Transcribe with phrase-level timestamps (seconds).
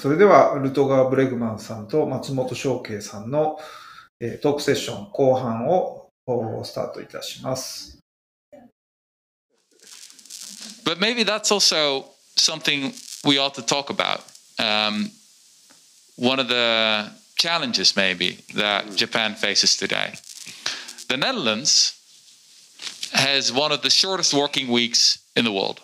[0.00, 3.58] それでは、ルトガー・ブレグマンさんと松本翔慶さんの、
[4.18, 7.98] えトークセッション後半をおスタートいたします。
[10.86, 12.94] But maybe that's also something
[13.26, 14.20] we ought to talk about.
[14.58, 15.10] Um,
[16.16, 20.14] one of the challenges, maybe, that Japan faces today.
[21.10, 21.92] The Netherlands
[23.12, 25.82] has one of the shortest working weeks in the world.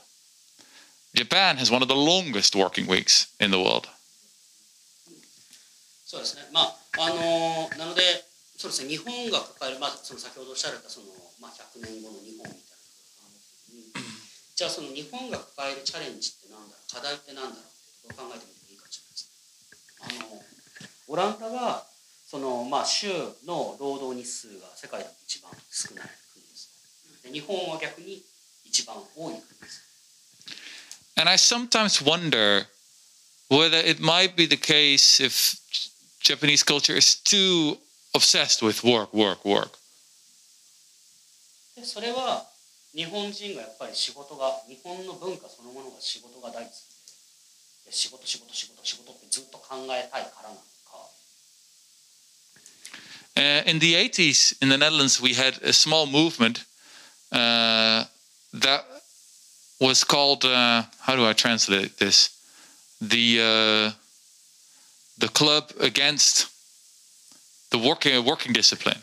[1.15, 3.89] Japan has one of the longest working weeks in the world.
[6.07, 6.47] そうですね。
[6.55, 8.01] まああのなので
[8.55, 8.95] そうですね。
[8.95, 11.11] 日本が抱えるまずその先ほどおっしゃられたその
[11.43, 13.91] まあ100年後の日本みたいなところを考えた時に、
[14.55, 17.75] じゃあその日本が抱えるチャレンジってなんだろう、課題ってなんだろうっ
[18.07, 20.31] ていうところを考えてみてもいいかもしれないですね。
[20.31, 20.47] あの
[21.11, 21.83] オランダは
[22.31, 23.11] そのまあ週
[23.43, 26.71] の労働日数が世界でも一番少ない国です。
[27.27, 28.23] で日本は逆に
[28.63, 29.83] 一番多い国です。
[31.19, 32.71] And I sometimes wonder
[33.51, 35.59] whether it might be the case if
[36.26, 37.78] Japanese culture is too
[38.14, 39.78] obsessed with work, work, work.
[41.76, 42.46] でそれは
[42.94, 50.62] 日本人がやっぱり仕事が日本の文化そのものが仕事が大好きでで仕事仕事仕事仕事ってずっと考えたいからなのか
[53.34, 56.66] Uh, in the 80s in the Netherlands, we had a small movement
[57.32, 58.04] uh,
[58.54, 58.84] that
[59.80, 62.30] was called, uh, how do I translate this?
[63.00, 63.92] The, uh,
[65.19, 66.51] the club against
[67.71, 69.01] the working, working discipline.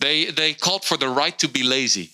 [0.00, 2.10] They, they called for the right to be lazy.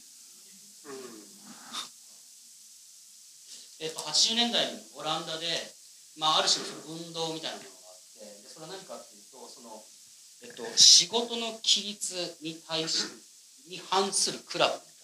[3.80, 5.74] えっと、80年代にオランダで、
[6.16, 9.84] まあ、ある種のその運動みたいなものがあってでそれは何かっていうとその、
[10.42, 13.04] えっと、仕事の規律に対し
[13.68, 14.96] に反するクラブみたいな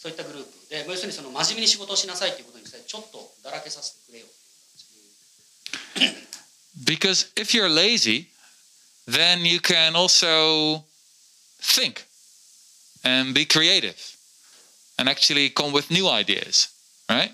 [0.00, 4.28] そういったグループでまあ要するにその真面目に仕事をしなさいということにしてちょっとだらけさせてくれよっ
[5.98, 6.33] ていう感じ
[6.85, 8.27] Because if you're lazy,
[9.07, 10.83] then you can also
[11.61, 12.05] think
[13.03, 13.97] and be creative
[14.97, 16.69] and actually come with new ideas,
[17.09, 17.31] right?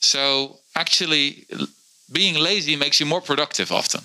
[0.00, 1.66] So actually, l-
[2.12, 4.00] being lazy makes you more productive often.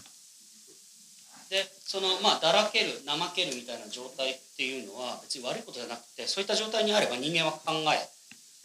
[1.50, 8.02] でそのまあだらける怠けるみたいな状態っていうのは別に悪いことじゃなくてそういった状態にあれば人間は考え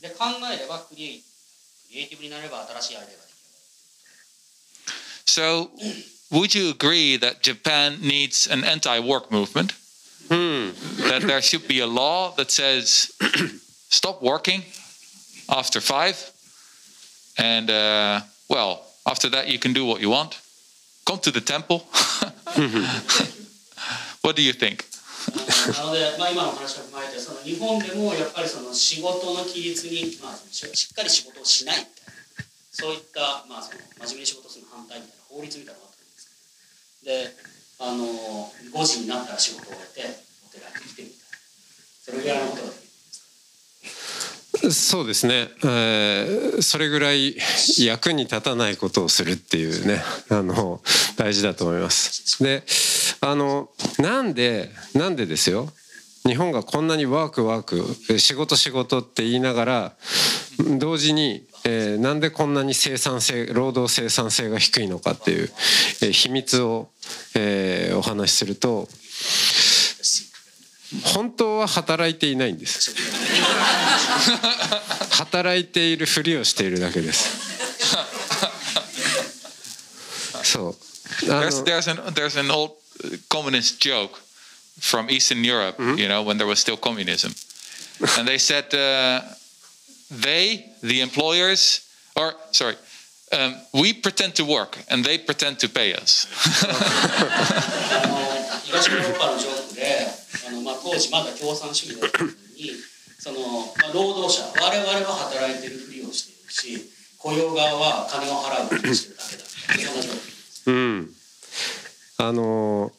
[0.01, 1.25] で考えればクリエイク
[1.93, 3.24] リエイティブになれば新しいアイデアができる
[5.25, 5.71] So,
[6.31, 9.75] would you agree that Japan needs an anti work movement?
[10.29, 13.11] That there should be a law that says
[13.89, 14.63] stop working
[15.49, 16.31] after five,
[17.37, 20.41] and uh, well, after that, you can do what you want.
[21.05, 21.85] Come to the temple.
[24.23, 24.85] what do you think?
[25.77, 32.14] なので、まあ、今の話を踏まえてその日本でもやっぱりその仕事の規律に、まあ、ししっかり仕事をしないみたいな
[32.76, 36.28] そういった、まあ、その真面目に仕事する反対みたいな法律みたいなのがあったんです
[37.08, 37.32] で
[37.80, 38.04] あの
[38.82, 40.08] 5時になったら仕事を終えて
[40.46, 41.26] お寺に来てみたいな。
[42.04, 42.74] それぐらいのことがで
[44.60, 47.36] きるそうですね、えーそれぐらい
[47.78, 50.82] 役に立たないことをするっていうねあの
[51.18, 52.42] 大事だと思います。
[52.42, 52.64] で
[53.22, 53.70] あの
[54.00, 55.70] なんでなんでですよ？
[56.26, 59.94] 日本がこんなにワークワーク仕事仕事って言いながら
[60.80, 65.50] 同時に、えーなんでこんなに生産性労働生産性が低いのかっていう、
[66.02, 66.90] えー秘密を、
[67.36, 68.88] えーお話しすると
[71.14, 72.96] 本当は働いていないんです。
[75.18, 77.30] 働いているふりをしているだけです。
[80.44, 80.76] そう。
[81.32, 82.74] あ There's の there's an there's an old
[83.04, 84.22] uh, communist joke
[84.80, 87.34] from Eastern Europe, you know, when there was still communism,
[88.20, 89.22] and they said uh,
[90.12, 92.76] they, the employers, or sorry,
[93.34, 96.28] um, we pretend to work and they pretend to pay us.
[98.76, 100.08] ーで
[100.48, 102.36] あの、まあ、当時まだ共産主義だったのに
[103.20, 111.10] その、まあ、労働者我々は働いてるふりをしているし雇用側は金を払うふりをしてるだけだそんなジョークうん。
[112.18, 112.92] あの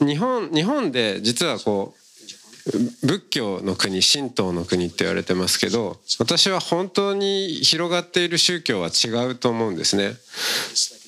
[0.00, 2.03] 日本日本で実はこう
[3.02, 10.14] 仏教の国神道の国って言われてますけど私は本当に広がっている宗教は違うと思うんですね。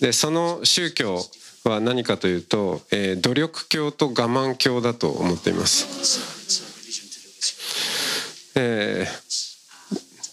[0.00, 1.25] でその宗教
[1.64, 5.87] は何かというと、えー努力教と我慢教だと思っています。
[8.55, 9.26] えー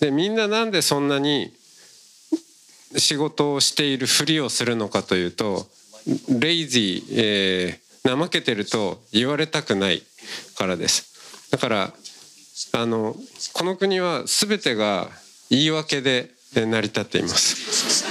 [0.02, 1.54] でみんななんでそんなに
[2.98, 5.66] 仕事をしているふりをするのかというと
[6.28, 10.04] レイジー、えー怠けてると言われたくない
[10.58, 11.13] からです
[11.54, 11.94] だから
[12.72, 13.16] あの
[13.54, 15.12] この国は全てが
[15.52, 18.04] 言い訳で成り立っています。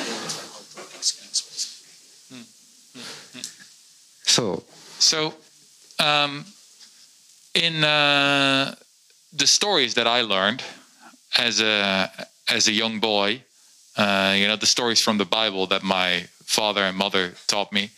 [4.25, 4.63] So,
[5.01, 5.35] so
[5.99, 6.45] um,
[7.55, 8.77] in uh,
[9.33, 10.63] the stories that I learned
[11.37, 12.09] as a
[12.49, 13.43] as a young boy,
[13.97, 17.91] uh, you know the stories from the Bible that my father and mother taught me.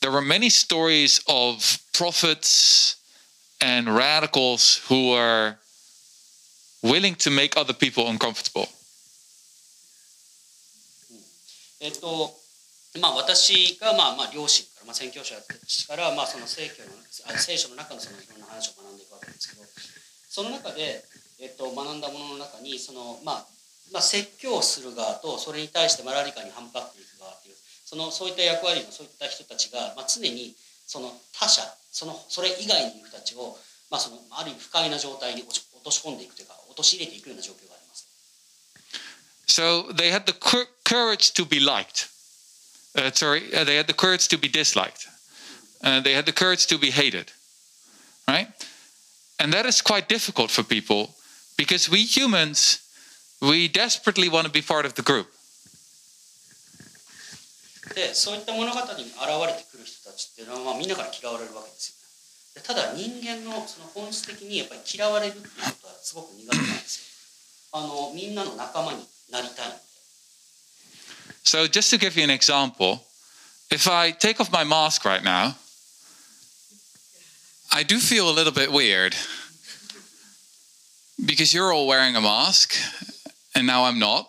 [0.00, 2.95] There were many stories of prophets
[3.60, 5.56] and radicals who were
[6.82, 8.68] willing to make other people uncomfortable.
[11.80, 12.32] えっと
[13.00, 16.96] まあ、私が、まあまあ、両親から、まあ、宣教師やって父から、まあ、その聖教の
[17.28, 19.62] あ聖書の中のそのいろんな話を学んでいくわけですけど
[20.28, 21.04] その中で、
[21.40, 23.46] えっと、学んだものの中にその、まあ
[23.92, 27.54] まあ、説教する側とそれに対してマラリカに反発っていく側っていう
[27.84, 30.56] そのそういった役割のそういった人たちが、まあ、常に
[30.86, 31.62] その他者
[31.95, 33.57] そのそれ以外にいる人たちを、
[33.89, 38.07] まあ、そのある意味不快な状態に落ち落とし込んでいくというか陥れていくような状況があります。
[39.47, 42.09] So they had the cour- courage to be liked.
[42.95, 45.07] Uh, sorry, uh, they had the courage to be disliked.
[45.83, 47.31] Uh, they had the courage to be hated.
[48.27, 48.47] Right?
[49.39, 51.15] And that is quite difficult for people
[51.57, 52.79] because we humans,
[53.41, 55.27] we desperately want to be part of the group.
[57.94, 61.94] でそういった物語に現れてくる人たちっていうのは、まあ、みんなから嫌われるわけです
[62.54, 65.52] よねでただ人間のその本質的にやっぱり嫌われるっていうこ
[65.82, 66.98] とはすごく苦手なんです
[67.72, 69.86] よあのみんなの仲間になりたいので
[71.46, 73.04] So, just to give you an example,
[73.70, 75.54] if I take off my mask right now,
[77.72, 79.14] I do feel a little bit weird
[81.24, 82.74] because you're all wearing a mask
[83.54, 84.26] and now I'm not.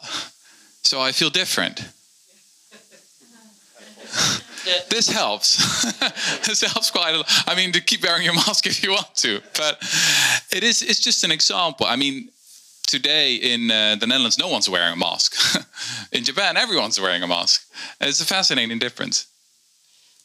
[0.83, 1.81] So, I feel different.
[4.65, 5.59] で This helps.
[6.43, 7.27] this helps quite a lot.
[7.47, 9.77] I mean, to keep wearing your mask if you want to, but
[10.51, 10.83] it is.
[10.83, 11.87] It's just an example.
[11.87, 12.29] I mean,
[12.87, 15.35] today in uh, the Netherlands, no one's wearing a mask.
[16.11, 17.65] in Japan, everyone's wearing a mask.
[18.01, 19.27] It's a fascinating difference.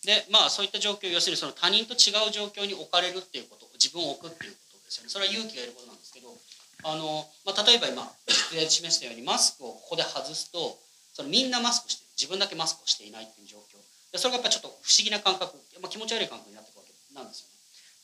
[0.04, 6.34] でまあそういった状況要するにその他人と違う状況に置かれるっていうこと自分を置くっていうことですよねそれは勇気がいることなんですけど
[6.82, 10.74] あの、まあ、例えば今実例で示したようにマスクをここで外すと
[11.14, 13.71] そのみんなマスクしてる自分だけマスクをしていないっていう状況で
[14.19, 17.49] それがやっぱちょっと不思議な感覚、まあ、気持ち悪い感覚になっていくわけなんです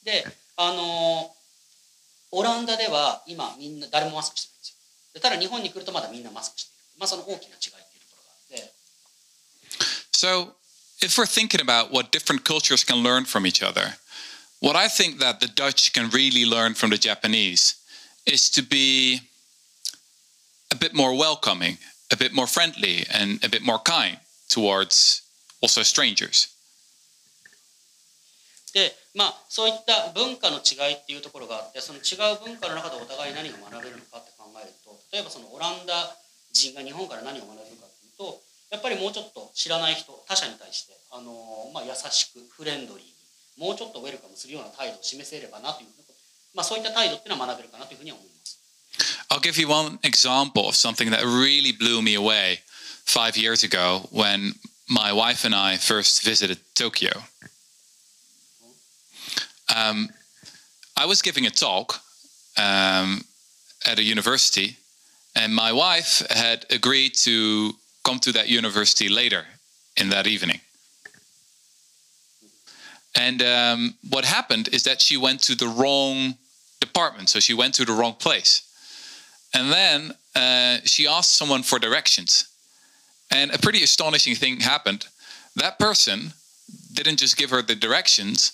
[0.05, 1.35] よねであの
[2.31, 4.77] オランダでは今みんな誰もマスクしてないんですよ
[5.15, 8.73] でただ日本に来るとまだみんなマスクしている、まあ、その大きな違いっていうところがあって
[10.13, 10.55] So,
[11.01, 13.99] if we're thinking about what different cultures can learn from each other,
[14.61, 17.77] what I think that the Dutch can really learn from the Japanese
[18.27, 19.21] is to be
[20.73, 21.79] a bit more welcoming,
[22.13, 24.19] a bit more friendly, and a bit more kind
[24.49, 25.23] towards
[25.63, 26.55] also strangers.
[28.75, 36.15] でまあそういった文化の違いっていうところがあってその違う文化の中でお互い何が学べるのかって考えると例えばそのオランダ
[36.53, 38.41] 人が日本から何を学べるかっていうと
[38.71, 41.33] やっぱりもうちょっと知らない人他者に対してあの、
[41.73, 43.19] まあ、優しくフレンドリーに
[43.57, 45.89] もうちょっとウェルカムするような態度を示せればなという、
[46.55, 48.61] まあ、そういった態度っていうのは学べるかなというふうには思います。
[49.31, 52.61] I'll give you one example of something that really blew me away
[53.05, 54.55] five years ago when
[54.89, 57.13] my wife and I first visited Tokyo.
[59.75, 60.09] Um,
[60.97, 62.01] I was giving a talk
[62.57, 63.23] um,
[63.87, 64.77] at a university,
[65.37, 69.45] and my wife had agreed to come to that university later
[69.97, 70.61] in that evening.
[73.15, 76.37] And um, what happened is that she went to the wrong
[76.81, 78.63] department, so she went to the wrong place.
[79.53, 82.49] And then uh, she asked someone for directions.
[83.31, 85.07] And a pretty astonishing thing happened.
[85.57, 86.33] That person
[86.93, 88.53] didn't just give her the directions,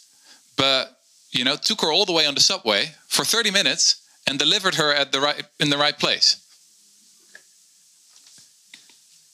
[0.57, 0.97] but
[1.31, 4.77] you know, took her all the way on the subway for 30 minutes and delivered
[4.77, 6.41] her at the right in the right place.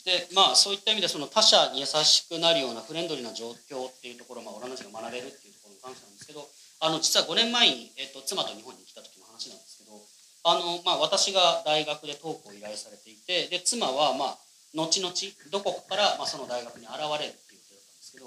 [0.05, 6.49] でまあそういった意味でその他者に優しくなるようなフレンドリーな状況っていうところを、まあ、オランダ人が学べるっていうところに関してなんですけど
[6.81, 10.01] あの実は5年前に、えっと、妻と日本に来た時の話なんですけど
[10.49, 15.13] あの、まあ、私が大学でトークを依頼されていてで妻はまあ後々
[15.51, 18.27] どこかから、まあ、その大学に現れるっていう予定だったんですけど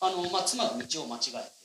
[0.00, 1.58] あの、まあ、妻が道を間違えて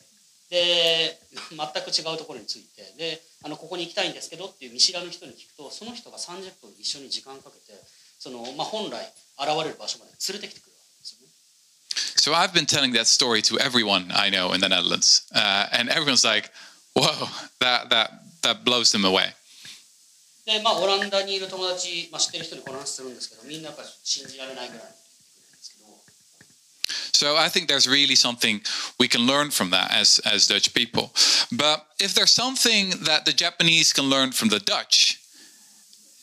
[0.49, 1.19] で
[1.51, 7.79] 全く違うところに着いてであのここに行きたいんですけどっていう見知らぬ人に聞くとその人が30分一緒に時間かけて
[8.19, 10.73] その、まあ、本来現れる場所まで連れてきてくる。
[12.23, 16.23] So I've been telling that story to everyone I know in the Netherlands, uh, and everyone's
[16.23, 16.49] like,
[16.95, 17.27] "Whoa,
[17.59, 18.11] that that
[18.41, 19.33] that blows them away."
[20.46, 25.88] でまあオランダにいる友達、まあ、知ってる人にこの話するんですけどみんなやっぱり信じられないぐらいのこと言ってくるんですけど
[27.12, 28.62] So I think there's really something
[28.98, 31.12] we can learn from that as as Dutch people.
[31.52, 35.20] But if there's something that the Japanese can learn from the Dutch,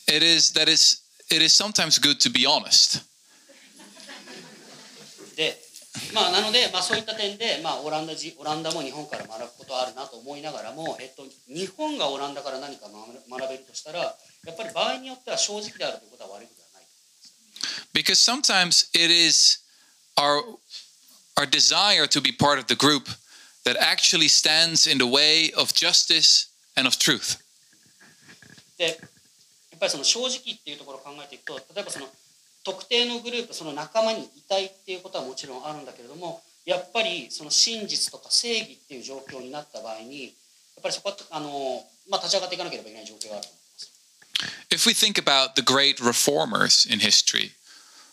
[0.08, 3.02] it is that is it is sometimes good to be honest.
[6.11, 14.13] でまあ、なので、まあ、そういった点で、まあ、オランダ人オランダも日本から学ぶことはあるなと思いながらも、えっと、日本がオランダから何か学べるとしたらや
[14.51, 16.87] っぱり場合によっては正直であるということは悪いことではない
[17.93, 19.63] Because sometimes it is
[20.17, 20.43] our
[21.37, 23.07] our desire to be part of the group
[23.63, 27.39] that actually stands in the way of justice and of truth.
[28.77, 28.93] でや
[29.77, 32.07] っぱりその正直っていうところを考えていくと例えばその
[32.63, 40.33] 特定のグループその仲間にいたいっていうことはもちろんあるんだけれどもやっぱりその真実とか正義っていう状況になった場合にやっ
[40.83, 43.91] ぱりそこはあの、まあ、立ち上がっていかなければいけない状況があると思います。
[44.69, 47.51] If we think about the great reformers in history,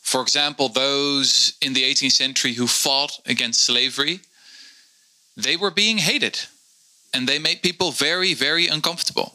[0.03, 4.21] for example, those in the 18th century who fought against slavery,
[5.37, 6.49] they were being hated
[7.15, 9.35] and they made people very, very uncomfortable.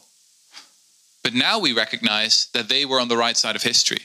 [1.22, 4.02] But now we recognize that they were on the right side of history.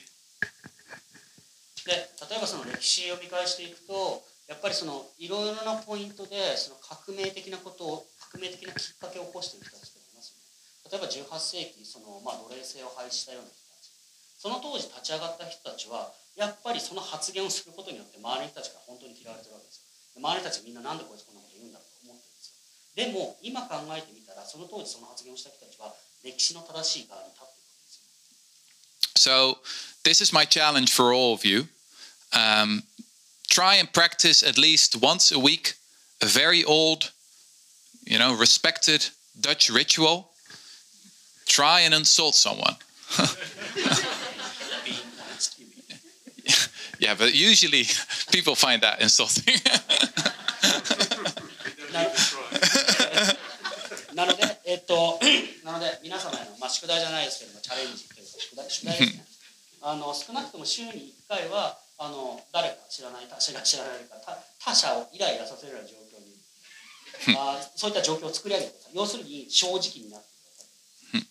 [1.90, 1.98] で
[2.30, 10.46] 例えばその歴史を見返していくとやっぱりそのいろいろなポイントでその革命的なことを革命的なきっかけを起こしている人たちっていますよね。
[10.86, 13.90] 例えば18世紀その、まあ、奴隷制を廃止したような人たち。
[14.38, 20.22] その当時立ち上がった人たちはやっぱりその発言をすることによって周りの人たちが本当に嫌われてるわけですよ。
[20.22, 22.62] 周りの人たちみんななんでこいつこんなこと言うんだろうと思ってるんですよ。
[22.94, 28.02] でも今考えてみたらその当時その発言をした人たちは歴史の正しい側に立っているわけです
[29.26, 29.58] よ。
[29.58, 29.62] So,
[30.02, 31.70] this is my challenge for all of you.
[32.34, 32.84] Um,
[33.50, 35.74] try and practice at least once a week
[36.22, 37.12] a very old,
[38.06, 39.08] you know, respected
[39.40, 40.30] Dutch ritual.
[41.46, 42.76] Try and insult someone.
[47.00, 47.86] yeah, but usually
[48.32, 49.56] people find that insulting.
[62.00, 64.16] あ、の少なくとも週に1回はあの誰か知らない他者が知らないか
[64.64, 66.40] 他者をイライラさせるような状況に。
[67.36, 68.92] あそういった状況を作り上げてください。
[68.96, 71.24] 要するに正直になってください。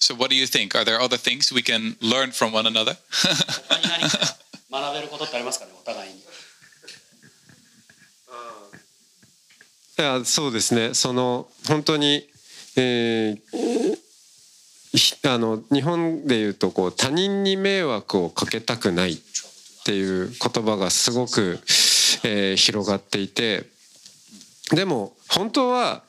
[0.00, 0.74] So, what do you think?
[0.74, 2.96] Are there other things we can learn from one another?
[3.68, 4.36] 他に何か
[4.70, 6.22] 学べることってありますかねお互いに。
[9.98, 10.94] いやそうですね。
[10.94, 12.28] その本当に、
[12.76, 13.98] えー、
[15.24, 19.16] あの日本でいうとこう他人に迷惑をかけたくないっ
[19.84, 21.58] ていう言葉がすごく、
[22.24, 23.64] えー、広がっていて
[24.70, 26.02] でも本当は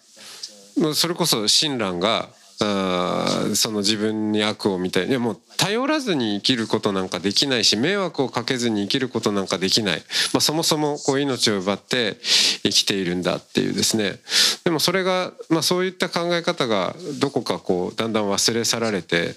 [0.96, 2.30] それこそ親鸞が
[2.66, 5.08] あその自分に悪を見たい。
[5.08, 10.04] でも頼らずに生きることなんかできないし迷惑をかけずに生きることなんかできない、
[10.34, 12.18] まあ、そもそもこう命を奪って
[12.64, 14.20] 生きているんだっていうですね。
[14.64, 19.36] でもそれが、まあ、そういった考え方がどこかこうだんだん忘れ去られて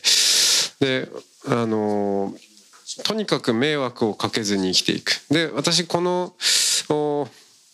[0.81, 1.09] で
[1.49, 2.35] あの
[3.05, 5.13] とにかく迷惑をかけずに生きていく。
[5.31, 6.35] で私この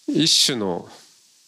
[0.08, 0.88] 一種の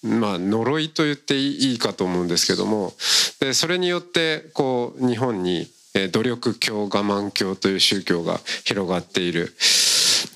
[0.04, 2.92] まあ、呪いと言っていいかと思うんですけども
[3.40, 5.66] でそれによってこう日本に
[6.12, 9.54] 努力教我慢教という宗教が広がっている。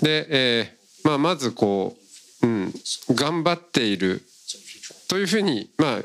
[0.02, 1.96] で、えーまあ、まずこ
[2.42, 2.72] う、うん、
[3.10, 4.22] 頑張っている
[5.08, 6.02] というふうにまあ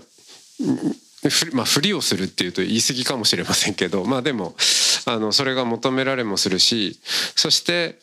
[1.30, 4.56] ふまあ、ふりをするっていうと言い過ぎかもしれませんけどまあでも
[5.06, 7.00] あのそれが求められもするし
[7.36, 7.98] そして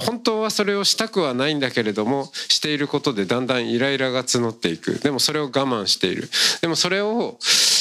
[0.00, 4.98] 本当はそれをしたくはないんだけれどもしていることでだんだんイライラが募っていく。
[4.98, 6.28] でもそれを我慢している。
[6.60, 7.38] でもそれを、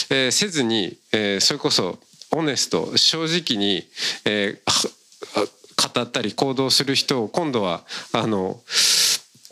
[0.09, 1.97] えー、せずに、えー、それこそ
[2.31, 3.83] オネスト正直に、
[4.25, 4.89] えー、
[5.95, 8.59] 語ったり行動する人を今度はあの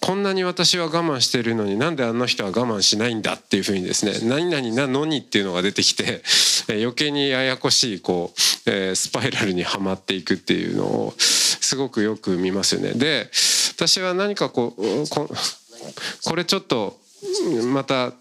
[0.01, 6.22] こんなに私は我慢しているのになんであの人は我慢しないんだっていうふうにですね何々なのにっていうのが出てきて
[6.70, 8.32] 余計にややこしいこ
[8.67, 11.13] う、えー、スパイラルにはまっていくっていうのを
[11.61, 12.93] すごくよく見ますよね。
[12.93, 13.29] で
[13.75, 15.29] 私は何かこうこ
[16.25, 16.97] これちょっと
[17.71, 18.11] また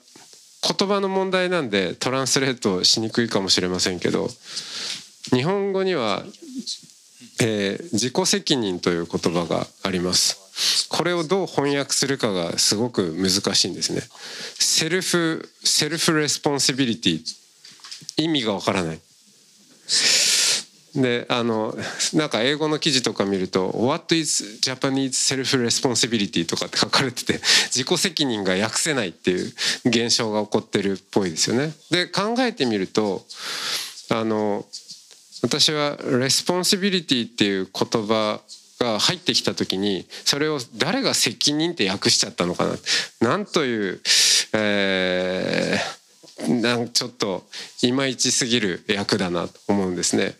[0.62, 4.28] 言葉の問題なんで translate しにくいかもしれませんけど
[5.32, 6.22] 日本語には、
[7.40, 10.46] えー、自己責任という言葉があります。
[10.88, 14.00] これをどう翻訳するかがすごく難しいんですね。
[14.58, 17.22] self self-responsibility
[18.16, 19.00] 意味がわからない。
[20.96, 21.76] であの
[22.14, 27.34] なんか英語の記事とか見ると「What is Japanese self-responsibility」とかって書かれてて
[27.68, 29.52] 自己責任が訳せないっていう
[29.84, 31.72] 現象が起こってるっぽいですよね。
[31.90, 33.26] で考えてみると
[34.08, 34.66] あの
[35.42, 38.40] 私は「レスポンシビリティ」っていう言葉
[38.78, 42.66] が入ってきた時にそれを誰が責任って訳しちゃったのか
[43.20, 44.00] ななんという、
[44.52, 47.46] えー、なんちょっと
[47.82, 50.36] いまいちすぎる訳だなと思うんですね。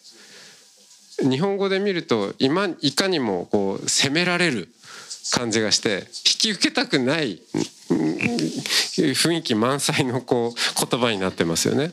[1.21, 4.69] 日本語で見ると今いかにもこう責められる
[5.33, 6.09] 感じがして引
[6.39, 7.41] き受けたくない
[7.89, 11.93] 雰囲気満載のこう言葉になってますよね。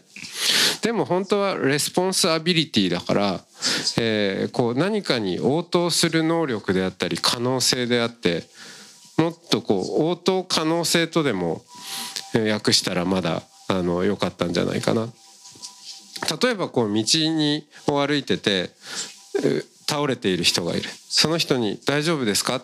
[0.82, 3.42] でも本当は response ability だから、
[3.98, 8.44] えー、こう何かに応答する能力であったり可能性であって
[9.18, 11.62] もっとこう応答可能性とでも
[12.52, 15.08] 訳したらまだあの良かったんじゃないかな。
[16.42, 18.72] 例えばこう道にを歩いてて
[19.88, 22.62] 倒れている人がいるその人に「大丈夫ですか?」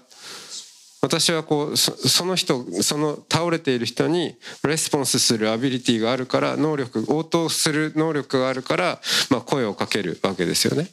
[1.01, 4.35] 私はこうその人その倒れている人に
[4.65, 10.91] レスポンスするアビリティがあるから能力応答する能力があるから、まあ、声をかけるわけですよね。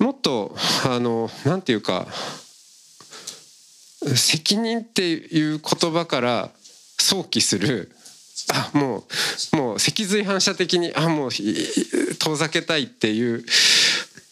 [0.00, 2.08] もっとあのなんていうか
[4.16, 6.50] 責任っていう言葉から
[6.98, 7.94] 想起する
[8.52, 9.04] あも
[9.52, 13.44] うもう脊髄反射的にあもう遠ざけたいっていう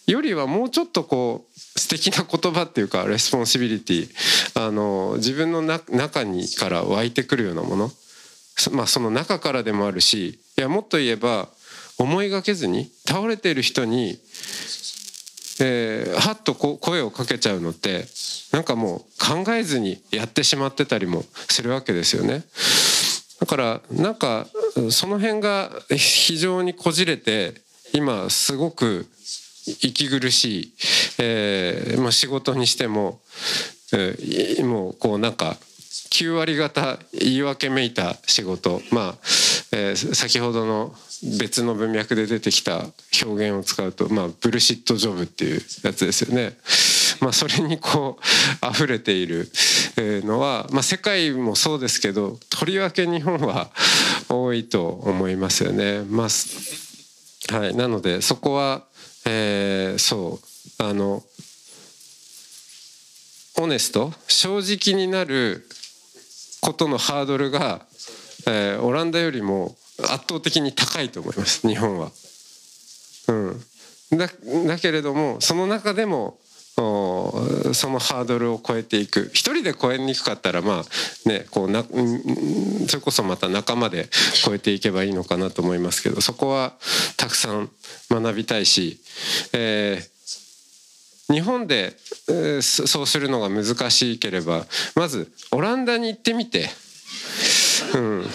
[0.06, 4.08] よりはもうちょっとこう素敵な言葉っていうか responsibility
[4.54, 7.90] あの自分の中にから湧いてくるようなもの
[8.72, 11.48] まあその中からでもあるしいやもっと言えば
[11.98, 14.18] 思いがけずに倒れている人に、
[15.60, 18.06] えー、はっとこ声をかけちゃうのって
[18.52, 22.42] なんかもう考えずにやってしまってたりもするわけですよね。
[23.40, 24.46] だからなんか
[24.90, 27.54] その辺が非常にこじれて
[27.92, 29.06] 今すごく
[29.82, 30.74] 息苦しい、
[31.18, 33.20] えーまあ、仕事にしても、
[33.92, 35.56] えー、もうこうなんか
[36.12, 39.14] 9割方言い訳めいた仕事まあ、
[39.72, 40.94] えー、先ほどの
[41.38, 42.84] 別の文脈で出てきた
[43.24, 46.56] 表現を使うと、まあ、ブルシットジョブっていうやつですよね。
[47.22, 48.18] まあ、それにこ
[48.62, 49.50] う溢れている
[49.96, 53.70] のは、まあ、世界もそうですけどとりわけ日本は
[54.28, 56.02] 多いと思いますよね。
[56.08, 56.28] まあ
[57.54, 58.84] はい、なのでそこは
[59.26, 60.40] えー、そ
[60.78, 61.22] うあの
[63.58, 65.66] オネスト正直になる
[66.60, 67.82] ことのハードルが、
[68.46, 72.10] えー、オランダよりも圧倒的に高いと思います日本は。
[73.28, 74.28] うん、だ
[74.66, 76.38] だけれどもその中でも
[77.74, 79.30] そのハードルを超えていく。
[79.32, 81.84] 一人で超えにくかったらまあねこうな
[82.88, 84.08] それこそまた仲間で
[84.44, 86.72] 超えていけばいいのかなと思いますけどそこは
[87.16, 87.70] たくさん
[88.10, 89.00] 学びたいし、
[89.52, 91.96] えー、日本で、
[92.28, 96.68] えー、そうするのが難しければまずオランダに行ってみて、
[97.94, 98.26] うん、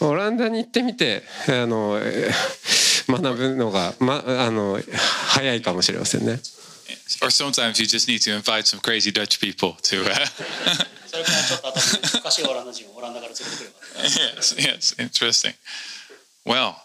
[0.00, 4.80] オランダに行ってみてあの、えー学ぶのが、ま、あの
[5.28, 6.40] 早いかもしれませんね。
[7.22, 10.04] Or sometimes you just need to invite some crazy Dutch people to.
[10.04, 10.26] Uh...
[14.02, 15.54] yes, yes, interesting.
[16.44, 16.76] Well,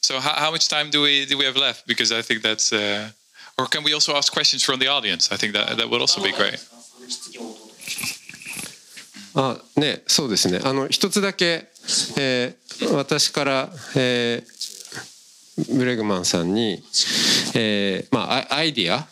[0.00, 1.86] so how, how much time do we do we have left?
[1.86, 3.10] Because I think that's, uh,
[3.58, 5.32] or can we also ask questions from the audience?
[5.32, 6.60] I think that that would also be great.
[9.38, 11.66] あねそうですねあの一つだけ、
[12.16, 14.55] えー、私から、えー、
[15.74, 16.82] ブレグマンさんに、
[17.54, 19.06] えー、まあアイディア？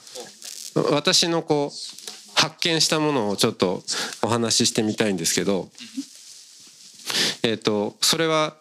[0.90, 3.82] 私のこう発見したものをちょっと
[4.22, 5.70] お話ししてみたいんですけど、
[7.42, 8.54] えーと、それは、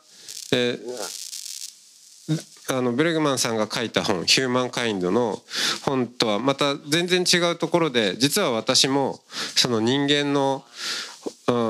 [0.54, 5.41] えー、あのブレグマンさんが書いた本「ヒューマンカインド」の
[5.82, 9.19] 本とはまた全然違うところで実は私も
[9.56, 10.63] その人間の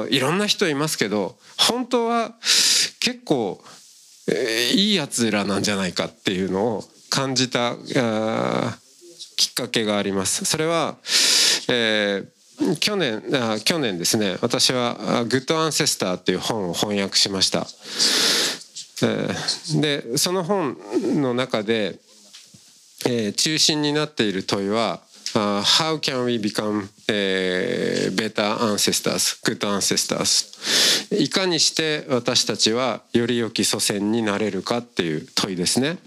[0.09, 2.33] いろんな人いますけど本当は
[2.99, 3.63] 結構、
[4.73, 7.75] いいやつらなんじゃないかっていうのを感じた
[9.35, 10.45] きっかけがあります。
[10.45, 10.97] それは、
[11.69, 17.67] えー、去年あ去年ですね私は「グッドアンセスター」っていう本を翻訳しました。
[19.01, 20.77] えー、でその本
[21.21, 21.99] の中で、
[23.05, 25.01] えー、中心になっている問いは
[25.35, 30.51] 「uh, How can we become、uh, better ancestors, good ancestors?」
[31.11, 35.97] いかにして私たちはより良き祖先になれるかっていう問いですね。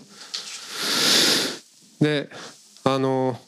[2.00, 2.28] で
[2.84, 3.40] あの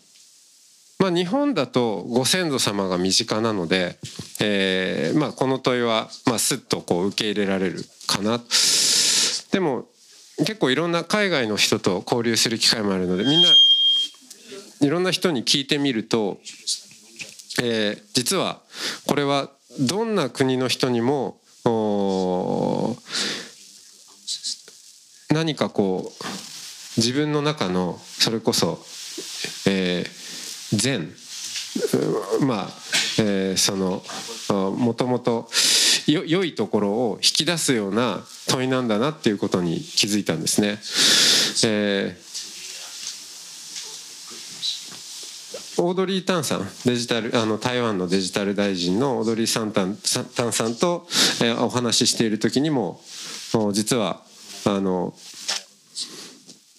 [0.98, 3.98] まあ、日本だとご先祖様が身近なので、
[4.40, 8.40] えーまあ、この問いは、まあ、スッとこう受け入れられるかな
[9.52, 9.86] でも
[10.38, 13.48] 結構いろんな海外の人と交流する機会もあるのでみんな
[14.80, 16.38] いろんな人に聞いてみると、
[17.62, 18.60] えー、実は
[19.06, 21.36] これはどんな国の人にも
[25.30, 26.24] 何かこう
[26.96, 28.78] 自分の中のそれこそ、
[29.66, 31.12] えー、善
[32.46, 32.68] まあ、
[33.20, 34.02] えー、その
[34.72, 35.48] もともと
[36.06, 40.78] 良いところを引き出すような問いなんだなっていうことに気づいたんですね。
[41.68, 42.27] えー
[45.80, 49.96] オードリー・タンさんデジタルあの台湾のデジタル大臣のオードリー・サンタン
[50.34, 51.06] タンさんと、
[51.40, 53.00] えー、お話ししている時にも
[53.72, 54.22] 実は
[54.66, 55.14] あの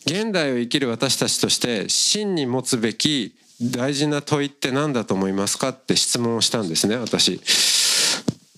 [0.05, 7.41] 現代を生きる私たちとして真に持つべき大事な問いって何だと思いますかって質問をしたんですね私。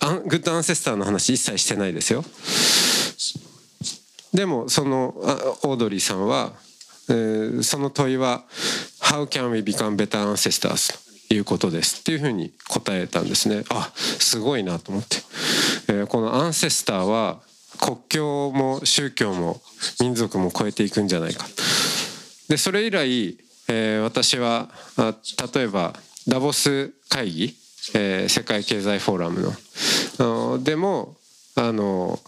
[0.00, 2.24] アングッドアンセスターの話一切してないですよ。
[4.34, 5.14] でもその
[5.62, 6.52] オードリーさんは、
[7.08, 8.44] えー、その問いは
[9.12, 10.94] 「How can we become better ancestors?」
[11.28, 12.00] ということです。
[12.00, 13.62] っていうふうに答えたんですね。
[13.68, 15.18] あすごいなと思って、
[15.88, 17.40] えー、このアンセスターは
[17.78, 19.60] 国境も宗教も
[20.00, 21.46] 民族も超えていくんじゃないか。
[22.48, 23.36] でそれ以来、
[23.68, 25.14] えー、私はあ
[25.54, 25.94] 例えば
[26.26, 27.56] ダボス会議、
[27.92, 29.54] えー、世界経済フォーラム
[30.18, 31.16] のでも
[31.54, 32.18] あの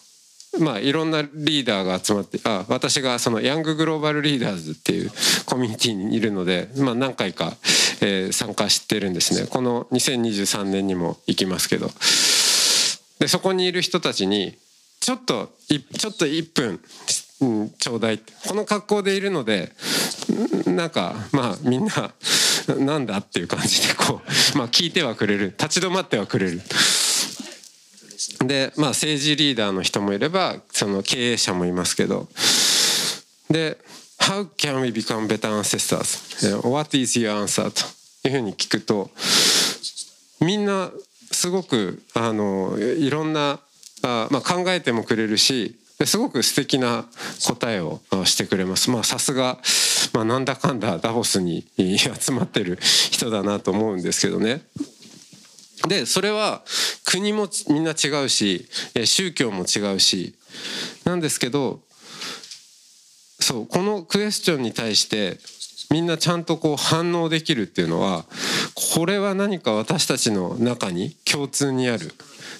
[0.60, 5.10] まあいろんなリーダーが集まってあ私がそのヤンググローバルリーダーズっていう
[5.46, 7.56] コミュニティにいるので、まあ、何回か、
[8.00, 9.46] えー、参加してるんですね。
[9.48, 11.90] この2023年にも行きますけど。
[13.18, 14.58] でそこにいる人たちに
[15.00, 16.80] ちょっとちょっと1分、
[17.40, 18.18] うん、ちょうだい。
[18.18, 19.72] この格好でいるので
[20.66, 22.12] なんかまあみんな
[22.78, 24.20] なんだっていう感じでこ
[24.54, 25.54] う、まあ、聞いてはくれる。
[25.58, 26.62] 立ち止まってはくれる。
[28.40, 32.28] でまあ政治リーダーの人もいればその経営者もいますけど
[33.50, 33.78] で
[34.20, 36.66] 「How can we become better ancestors?
[36.66, 37.70] What is your answer?」
[38.22, 39.10] というふうに聞くと
[40.40, 40.90] みんな
[41.30, 43.60] すごくあのいろんな
[44.02, 47.06] あ、まあ、考えてもくれるしすごく素敵な
[47.46, 48.90] 答えをしてくれます。
[48.90, 49.58] まあさすが、
[50.12, 54.62] まあ、なんだかんだダボスに 集まってる人だなと思うんですけどね。
[55.88, 56.62] でそれは
[57.04, 58.66] 国もみんな違うし
[59.04, 60.34] 宗教も違うし
[61.04, 61.80] なんですけど
[63.40, 65.38] そうこのクエスチョンに対して
[65.90, 68.24] みんなちゃんとこう反応できるっていうのは
[68.94, 72.14] これは何か私たちの中に共通にある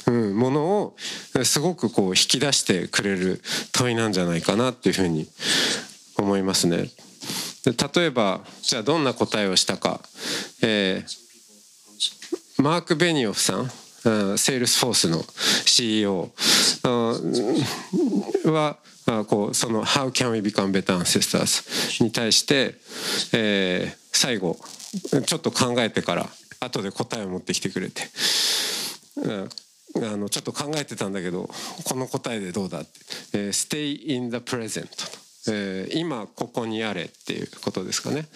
[0.06, 0.96] うん、ものを
[1.44, 3.40] すごくこう引き出してくれる
[3.72, 5.26] 問いなんじゃないかなっていうふうに
[6.18, 6.90] 思いますね。
[7.64, 10.00] で例えばじゃあどんな答えをしたか、
[10.62, 11.23] えー、
[12.64, 15.22] マーク・ベニオフさんセールスフォースの
[15.66, 16.32] CEO
[18.50, 18.78] は
[19.26, 21.62] こうその「How can we become better ancestors?」
[22.02, 22.74] に対して、
[23.34, 24.58] えー、最後
[25.26, 28.08] ちょっと考えてから後で答えを持ってきてくれて。
[29.96, 31.48] あのちょっと考えてたんだけど
[31.84, 32.90] この答えでどうだって
[33.34, 34.88] 「えー、Stay in the present」
[35.46, 38.26] えー、今ここにあれっていうことですかね、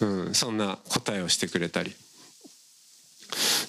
[0.00, 1.94] うん、そんな答えをしてくれたり。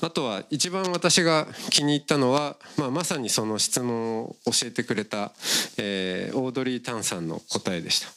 [0.01, 5.31] あとは一番私が気に入ったのは、まあ、まさにその質問を教えてくれた、
[5.77, 8.07] えー、オードリー・タンさんの答えでした、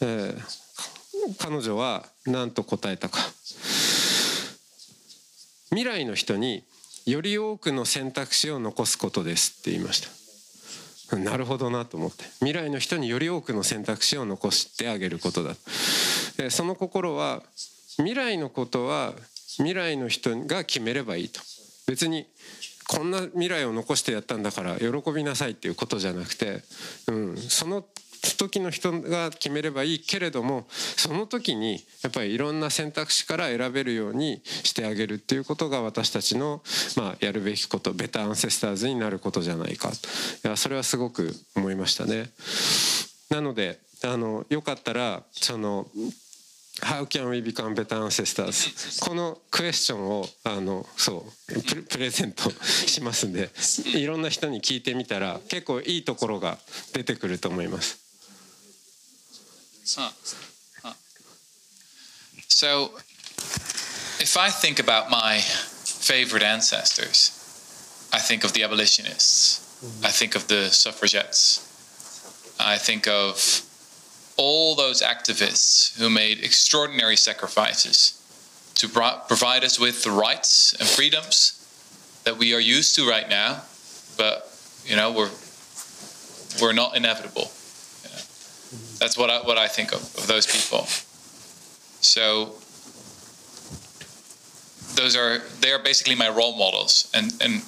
[0.00, 3.18] えー、彼女は何と答えたか。
[5.70, 6.64] 未来の人に
[7.06, 11.16] より多くの選択肢を残すことですって言いました。
[11.16, 12.24] なるほどなと思って。
[12.40, 15.54] 未来の人により多くの選択肢を残してあげることだ。
[16.50, 17.42] その心は
[17.96, 19.12] 未来のことは
[19.58, 21.40] 未来の人が決めればいいと
[21.86, 22.26] 別に
[22.88, 26.62] こんな未来を残してやったんだから喜びなさいっていうことじゃなくて、
[27.08, 27.84] うん、その
[28.38, 36.62] 時の人が決めればいいけれどもその時にやっぱりいろんな選択肢から選べるようにしてあげるっていうことが私たちの、
[36.96, 39.92] まあ、やるべきことベターアンセスターズになることじゃないかい
[40.46, 42.30] やそれはすごく思いましたね。
[43.30, 45.86] なのであのよかったらその
[46.84, 49.00] How can we become better ancestors?
[49.04, 53.50] このクエスチョンをあのそうプレゼントしますんで
[53.94, 56.58] いろんな人に聞いてみたら結構いいところが
[56.92, 58.00] 出てくると思います。
[59.84, 60.10] Huh.
[60.82, 60.94] Huh.
[62.48, 62.90] So,
[64.20, 67.32] if I think about my favorite ancestors,
[68.12, 70.06] I think of the abolitionists, mm-hmm.
[70.06, 71.62] I think of the suffragettes,
[72.58, 73.36] I think of
[74.36, 78.18] all those activists who made extraordinary sacrifices
[78.74, 81.58] to provide us with the rights and freedoms
[82.24, 83.62] that we are used to right now,
[84.16, 84.48] but
[84.84, 85.30] you know we're
[86.60, 87.42] we're not inevitable.
[88.72, 88.96] Mm-hmm.
[88.98, 90.86] That's what I, what I think of, of those people.
[92.00, 92.56] So
[94.94, 97.62] those are they are basically my role models, and and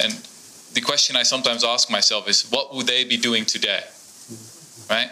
[0.00, 0.12] and
[0.74, 4.92] the question I sometimes ask myself is, what would they be doing today, mm-hmm.
[4.92, 5.10] right?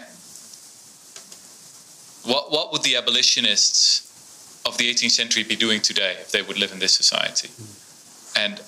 [2.24, 4.02] What what would the abolitionists
[4.66, 7.48] of the 18th century be doing today if they would live in this society?
[8.36, 8.60] And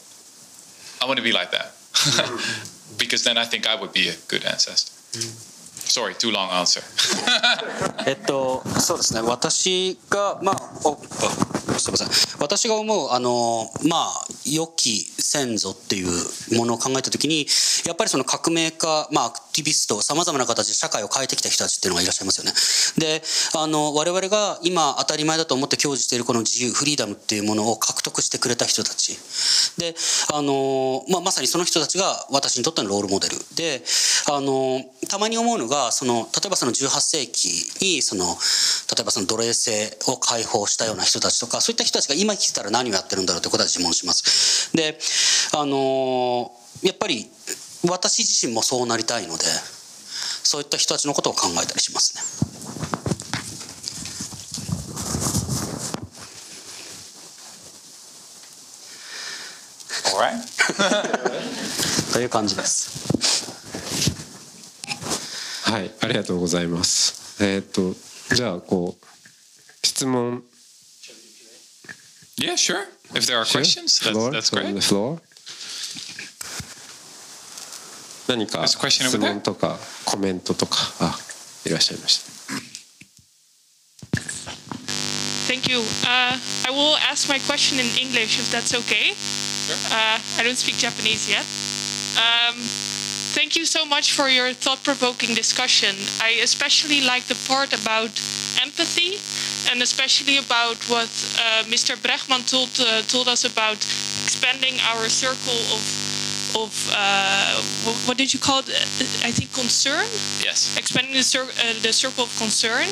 [1.03, 1.73] I want to be like that,
[2.99, 4.93] because then I think I would be a good ancestor.
[5.89, 6.83] Sorry, too long answer.
[8.07, 10.97] えっと、そうですね、私が、まあ、お
[11.80, 17.48] すみません、私が思う、あの、まあ、良き先祖っていうものを考えたときに、
[17.86, 22.54] やっぱりその革命家、まあ、アクティビスト、さまざまな形で社会を変えてきた人たちっていうのがいらっしゃいますよね。
[22.98, 23.22] で、
[23.56, 29.18] あの、我々が今当たり前だと思って享受しているこの自由、フリーダムっていうものを獲得してくれた人たち。
[29.78, 29.96] で、
[30.34, 33.38] あの、まあ、まさにその人たちが私にとってのロールモデル。
[33.56, 33.84] で、
[34.32, 37.50] あの、たまに思うのが、その、例えばその18世紀
[37.82, 44.76] に、その、例えばその奴隷制を解放したような人たちとか、そういった人たちが今生きてたら何をやってるんだろうということは自問します。
[44.76, 45.00] で、
[45.58, 47.26] あの、やっぱり、
[47.88, 49.46] 私自身もそうなりたいので、
[50.44, 52.22] そういった人たちのことを考えたりしますね。
[62.12, 62.92] という感じです。
[65.64, 67.96] はいありがとうございますえっ、と
[68.36, 69.06] じゃあこう
[69.88, 70.44] 質問
[72.37, 72.87] Yeah, sure.
[73.15, 74.85] If there are questions, that's, Floor, that's from the great.
[74.85, 75.21] floor.
[78.29, 79.33] 何か There's a question over 質 there.
[79.33, 81.19] 問とかコメントとかあ
[81.65, 82.29] いらっしゃいました
[85.49, 85.79] Thank you.
[86.05, 89.17] Uh, I will ask my question in English if that's okay.
[89.91, 91.45] Uh, I don't speak Japanese yet.
[92.21, 92.55] Um,
[93.33, 95.97] thank you so much for your thought provoking discussion.
[96.21, 98.13] I especially like the part about
[98.61, 99.17] empathy
[99.72, 101.96] and especially about what uh, Mr.
[101.98, 103.78] Bregman told, uh, told us about
[104.24, 105.82] expanding our circle of.
[106.56, 107.62] Of uh,
[108.06, 108.70] what did you call it?
[109.26, 110.06] I think concern
[110.46, 110.78] Yes.
[110.78, 112.86] expanding the, cir- uh, the circle of concern.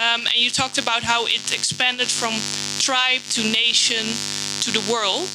[0.00, 2.32] Um, and you talked about how it expanded from
[2.80, 4.00] tribe to nation
[4.62, 5.28] to the world.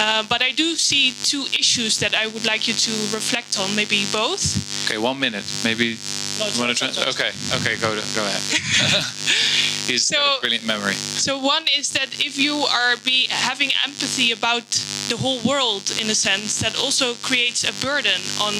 [0.00, 3.76] Uh, but I do see two issues that I would like you to reflect on,
[3.76, 4.56] maybe both.
[4.88, 5.44] Okay, one minute.
[5.64, 5.98] Maybe
[6.38, 6.88] No, you want to.
[6.88, 9.04] fine, okay, okay, go to, go ahead.
[9.86, 10.94] He's So- a brilliant memory.
[10.94, 14.66] So one is that if you are be having empathy about
[15.08, 18.54] the whole world in a sense, that also creates a burden on,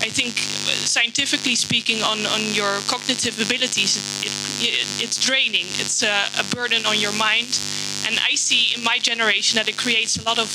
[0.00, 0.36] I think,
[0.84, 3.96] scientifically speaking, on on your cognitive abilities.
[4.22, 5.66] It, it, it's draining.
[5.80, 7.58] It's a, a burden on your mind,
[8.06, 10.48] and I see in my generation that it creates a lot of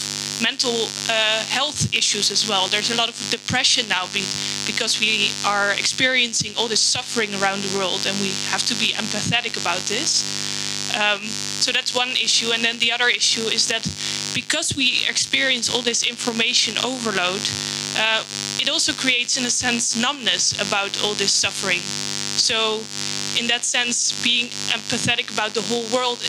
[0.43, 0.75] mental
[1.10, 2.67] uh, health issues as well.
[2.67, 4.23] There's a lot of depression now be,
[4.67, 8.91] because we are experiencing all this suffering around the world, and we have to be
[8.93, 10.21] empathetic about this.
[10.93, 11.21] Um,
[11.63, 12.51] so that's one issue.
[12.53, 13.88] And then the other issue is that
[14.36, 17.41] because we experience all this information overload,
[17.97, 18.23] uh,
[18.62, 21.79] it also creates, in a sense, numbness about all this suffering.
[22.38, 22.82] So,
[23.39, 26.19] in that sense, being empathetic about the whole world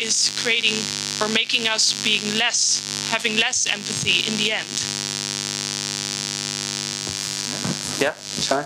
[0.00, 0.74] is creating
[1.20, 2.80] or making us being less,
[3.10, 4.66] having less empathy in the end.
[8.00, 8.14] Yeah,
[8.50, 8.64] I?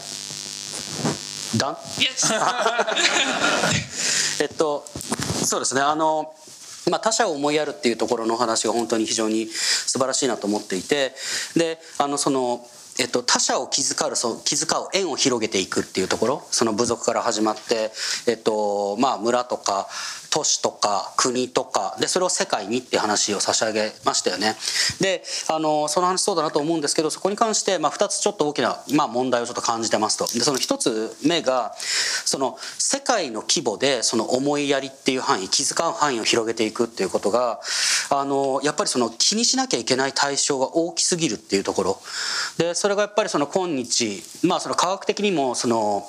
[1.57, 1.77] Done?
[1.99, 2.33] Yes.
[4.41, 4.87] えっと、
[5.45, 6.33] そうですね、あの、
[6.91, 11.15] まあ、他者を思いやるっていうところのお話が本当に非常に素晴らしいなと思っていて、
[11.57, 12.67] で、あの、その、
[12.99, 17.93] えっと、他者を気遣うそう気遣う縁を広げていくっていうところその部族から始まって、
[18.27, 19.87] えっとまあ、村とか
[20.31, 24.57] 都市とか国とかでそれを世界にっていう話を差し上げましたよね。
[25.01, 30.27] であのその話そうだなと思うんですけどそこに関して、まあ、2つちょっと大きな、まあ、問題をちょっと感じてますと。
[30.27, 37.61] でその1つ目がその世界の規模でその思いやりっていう範囲気遣う範囲を広げていくっていうことが
[38.11, 42.01] あのやっぱりその気にしなきゃいけない対象が大きすぎるっていうところ。
[42.59, 46.09] でそれがやっぱりその今日まあその科学的にもその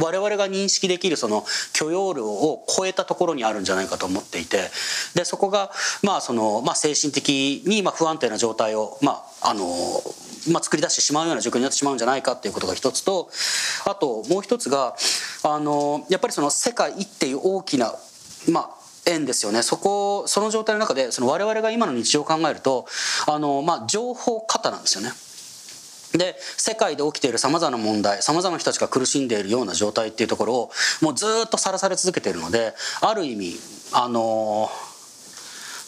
[0.00, 4.70] 我々が認識できるその許容量を超えたところにあるんじゃないかと思っていて
[5.14, 5.70] でそこが
[6.02, 9.64] まあその、まあ、精神的にまあ不安定な状態を、まああの
[10.50, 13.30] まあ、作り出してしまうような状況になってしまうんじゃないかっていうことが一つと
[13.86, 14.94] あともう一つが
[15.42, 17.94] あのやっぱりその世界っていう大きな
[18.50, 22.86] まあ円ですよねそこその状態の中でその我々が今の日常を考えると
[23.26, 25.10] あの、まあ、情報過多なんですよね。
[26.18, 33.54] で世界で起きているさまざまな問題さまざまな人たちが苦しんでいるような状態っていうところをもうずっとさらされ続けているのである意味
[33.92, 34.68] あの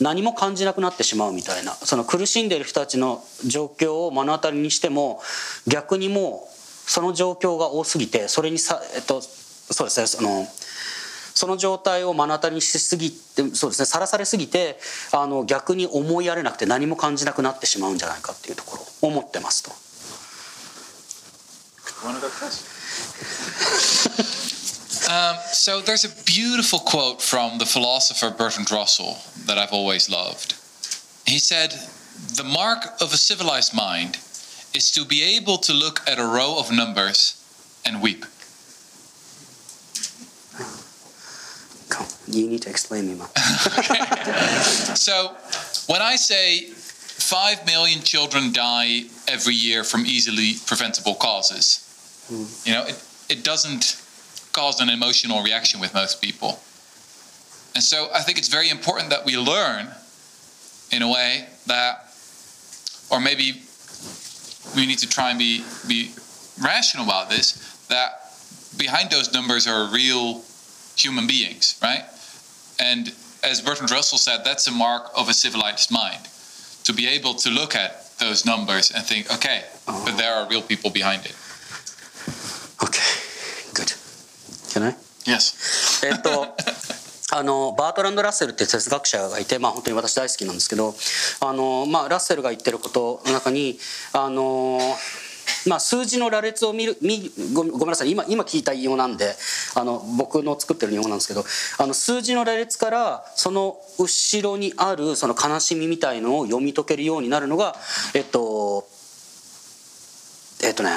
[0.01, 5.21] 何も感じなくなってしまうみたいなその苦しんでいる人たちの状況を目の当たりにしても
[5.67, 10.47] 逆にもうその状況が多すぎてそれにさえっとそうですねその
[11.35, 14.79] その状態を目の当たりにしすぎてそうですねさらされすぎて
[15.12, 19.86] あの逆に思いやれなくて何も感じなくなってしまうんじゃないかっていうところを思ってますと。
[22.04, 22.62] Want to go first?
[25.11, 30.54] um, so there's a beautiful quote from the philosopher Bertrand Russell that I've always loved.
[31.26, 31.72] He said,
[32.37, 34.18] The mark of a civilized mind
[34.74, 37.42] is to be able to look at a row of numbers
[37.85, 38.26] and weep.
[41.88, 43.28] Come, you need to explain me more.
[44.94, 45.35] so,
[45.87, 51.86] when I say 5 million children die every year from easily preventable causes,
[52.31, 54.03] you know, it, it doesn't
[54.53, 56.61] cause an emotional reaction with most people.
[57.75, 59.89] And so, I think it's very important that we learn
[60.91, 62.12] in a way that,
[63.11, 63.62] or maybe
[64.75, 66.11] we need to try and be, be
[66.62, 68.33] rational about this, that
[68.79, 70.43] behind those numbers are real
[70.97, 72.05] human beings, right?
[72.81, 73.12] And
[73.43, 76.29] as Bertrand Russell said, that's a mark of a civilized mind.
[76.85, 80.62] To be able to look at those numbers and think, okay, but there are real
[80.62, 81.35] people behind it.
[82.83, 83.01] Okay,
[83.75, 83.95] good.
[84.73, 84.97] Can I?
[85.25, 86.07] Yes.
[86.07, 86.57] えっと
[87.33, 90.95] あのバートランド・ラッセルって哲学者がいて、まあ、本当に私大好きなんですけど
[91.41, 93.81] あの、まあ、ラッセルが言ってることの中に
[94.12, 94.79] あの、
[95.67, 99.35] まあ、数字の羅列を見る見ごごめんなさい今今聞いた引用なんで
[99.75, 101.45] あの僕の作ってる引用なんですけど
[101.79, 107.75] あの数字の羅列からその後ろにあるその悲しみみたいのを読み解けるようになるのが
[108.15, 108.87] えっと
[110.62, 110.91] えっとね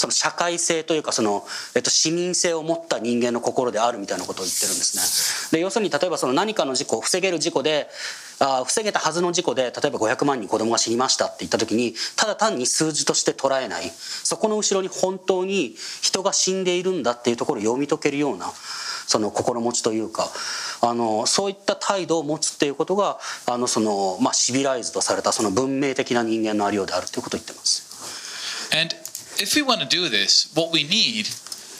[0.00, 5.58] その社会性というかその、えっと、市民性を持った人間の心であるみたいなことを言ってるんですね。
[5.58, 7.86] で要するに例えばその何かの事故を防げる事故で
[8.38, 20.30] あ防げたはずの事故で例えば500万人子供が死にましたって言った時にただ単に数字として捉えないそこの後ろに本当に人が死んでいるんだっていうところを読み解けるようなその心持ちというか
[20.80, 27.90] あのそういった態度を持つっていうことがあのその、まあ、シビライズとされたその文明的な人間のありようであるということを言ってます。
[28.72, 28.94] And
[29.40, 31.26] if we want to do this, what we need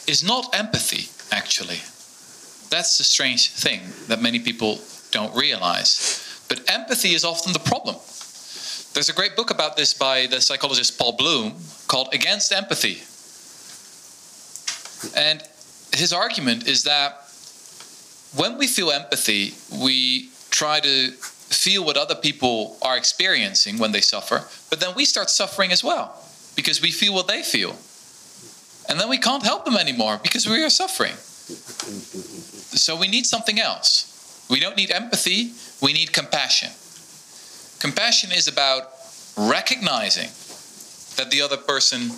[0.09, 1.81] is not empathy, actually.
[2.71, 6.27] That's the strange thing that many people don't realize.
[6.49, 7.97] But empathy is often the problem.
[8.95, 11.55] There's a great book about this by the psychologist Paul Bloom
[11.87, 13.03] called Against Empathy.
[15.17, 15.43] And
[15.95, 17.25] his argument is that
[18.35, 24.01] when we feel empathy, we try to feel what other people are experiencing when they
[24.01, 26.17] suffer, but then we start suffering as well
[26.61, 27.75] because we feel what they feel.
[28.91, 31.15] And then we can't help them anymore because we are suffering.
[32.77, 34.47] So we need something else.
[34.51, 36.69] We don't need empathy, we need compassion.
[37.79, 38.91] Compassion is about
[39.39, 40.29] recognizing
[41.17, 42.11] that the other person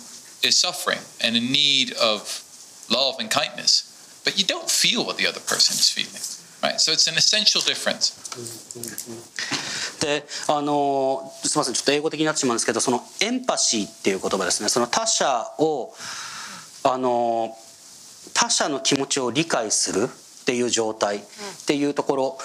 [0.43, 2.43] is suffering and in need of
[2.91, 6.21] love and kindness, but you don't feel what the other person is feeling.
[6.61, 6.81] Right?
[6.81, 8.11] So it's an essential difference.
[10.03, 14.67] であのすみませんちょっと英語的になってしまうんですけどそのエンパシーっていう言葉ですね。
[14.67, 15.93] その他者を
[16.83, 17.55] あの
[18.33, 21.21] 他者の気持ちを理解するっていう状態っ
[21.65, 22.37] ていうところ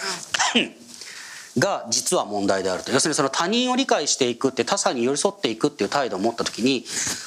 [1.59, 2.93] が実は問題であると。
[2.93, 6.85] 要するにその他人を理解していくって他者に寄り添っていくっていう態度を持った時に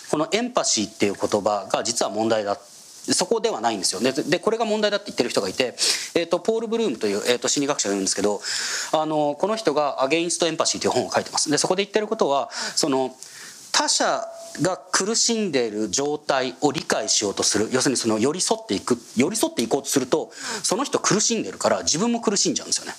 [0.09, 2.57] このエンパシーっていう言葉が実は問題だ
[3.09, 4.01] そこではないんですよ。
[4.01, 5.75] ねでこれが問題だって言ってる人がいて、
[6.13, 8.41] えー、とポール・ブルームという、えー、と心理学者がいるんですけど
[8.93, 11.49] あのこの人が「アゲインスト・エンパシー」という本を書いてます。
[11.49, 13.15] でそこで言ってることはその
[13.71, 14.23] 他者
[14.61, 17.69] が苦しんでいる状態を理解しようとする。
[17.71, 22.93] 要するにその寄り添っていく寄り添っていこうとするとその人苦しんでるから自分も苦しんじゃうんですよね。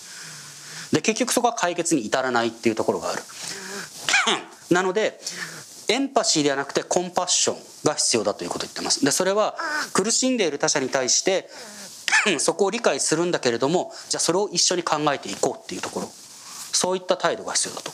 [0.92, 3.22] で結局そこは解決に至らないっていうところがある。
[4.70, 5.20] なので
[5.92, 9.04] エンパシーではなくてコンパッションが必要だということを言ってます。
[9.04, 9.54] でそれは
[9.92, 11.48] 苦しんでいる他者に対して
[12.38, 16.10] そこを理解するんだけれどもじゃあそれを一緒に考えていこうっていうところ。
[16.74, 17.92] そういった態度が必要だと。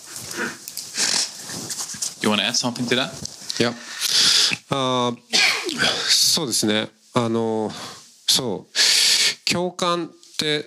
[2.22, 3.10] You want to add something to that?
[3.60, 3.72] いや
[4.70, 5.16] あー
[6.08, 6.88] そうですね。
[7.14, 7.70] あの
[8.28, 8.78] そう。
[9.50, 10.64] 共感って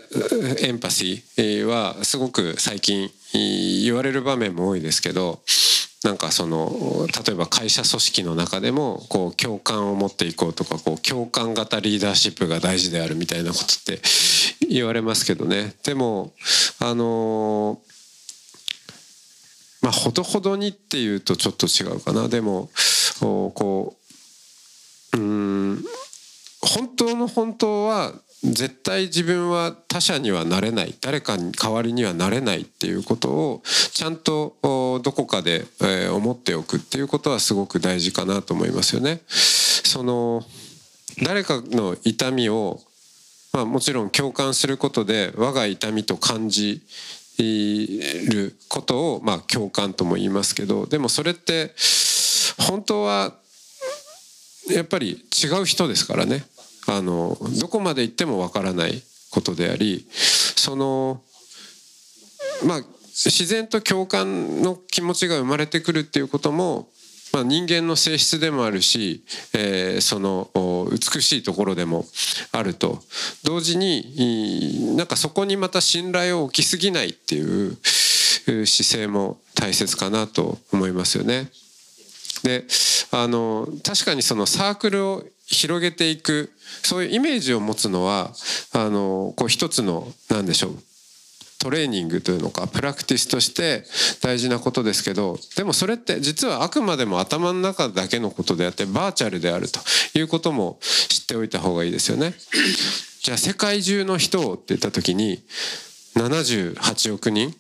[0.60, 5.40] えエンパシーはすごく最近言われる場面も多いですけど
[6.04, 14.02] なんかその例えば会社組織の中でもこう共感を持っていこうとかこう共感型リーダーシップが大事であるみたいなことって
[14.68, 15.76] 言われますけどね。
[15.84, 16.34] でも
[16.80, 17.80] あの
[19.84, 22.28] まあほどほどにっていうとちょっと違うかな。
[22.30, 22.72] でも
[23.20, 23.96] こ
[25.14, 25.86] ううん
[26.62, 28.14] 本当の本当は
[28.44, 33.62] 絶対自分は他者にはなれない誰かに代わりにはなれないっていうことを
[33.94, 39.22] ちゃんとどこかで、えー思っておくっていうことはすごく大事かなと思いますよね。
[39.28, 40.44] その
[41.24, 42.80] 誰かの痛みを、
[43.54, 46.82] まあ、もちろん共感することで我が痛みと感じ
[47.38, 51.74] ることを、まあ、共感とも言いますけどでもそれって
[52.60, 53.34] 本当は
[54.70, 56.44] やっぱり違う人ですからね
[56.88, 61.22] あのどこまで行ってもわからないことでありその
[62.66, 62.82] まあ
[63.14, 66.88] 自然と共感の気持ちが生まれてくるっていうことも
[67.34, 69.24] まあ、人間の性質でもあるし、
[69.54, 70.50] えー、その
[70.92, 72.06] 美しいところでも
[72.52, 73.00] あると
[73.44, 77.78] 同時になんかそこにまた信頼を置きすぎないっていう
[78.66, 81.50] 姿勢も大切かなと思いますよね。
[82.44, 82.66] で
[83.12, 86.52] あの確かにそのサークルを広げていく
[86.84, 88.32] そういうイメージを持つのは
[88.74, 90.76] あのこう一つの何でしょう
[91.60, 93.84] トレーニングというのかプラクティスとして
[94.22, 99.80] 大事なことですけどでもそれって実はあくまでも頭の中だけのことであってバーチャルであると
[100.18, 102.34] いうことも知っておいた方がいいですよね。
[103.22, 105.44] じゃあ世界中の人って言った時に
[106.16, 107.54] 78億人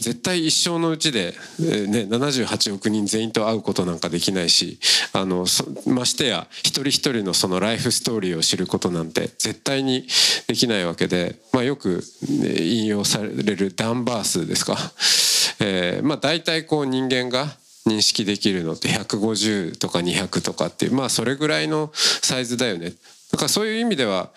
[0.00, 4.78] 絶対一生のうちで、ね、78億人全員と会うことなんかできないし
[5.12, 5.46] あの
[5.86, 10.06] ましてや一人一人のそのライフストーリーを知ることなんて絶対に
[10.46, 14.76] できないわけで、まあ、よく、ね、引用されるダンバー数ですか、
[15.60, 17.46] えー、まあ大体こう人間が
[17.86, 22.92] 認識できるのって150とか200とかっていうまあそれぐらいのサイズだよね。
[23.32, 24.30] だからそういう意味では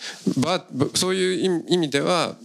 [0.96, 2.36] そういう意味では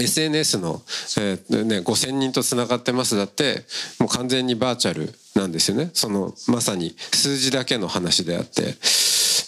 [0.00, 0.82] SNS の、
[1.18, 3.64] えーね、5,000人とつながってますだって
[3.98, 5.90] もう完全にバーチャルなんですよね。
[5.94, 8.74] そのまさに数字だけの話であって。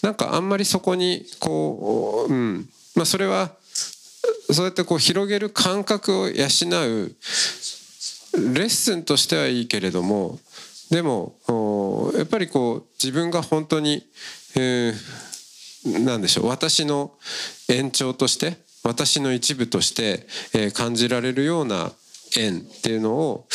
[0.02, 2.68] なんかあんまりそこにこう、うん。
[2.94, 3.52] まあ、それは
[4.50, 6.44] そうやってこう広げる感覚を養うレ
[8.64, 10.38] ッスンとしてはいいけれども
[10.90, 11.34] でも
[12.16, 14.02] やっぱりこう自分が本当に、
[14.56, 17.12] えー、なんでしょう私の
[17.68, 20.26] 延長として私の一部として、
[20.72, 21.92] 感じられるような
[22.36, 23.46] 縁っていうのを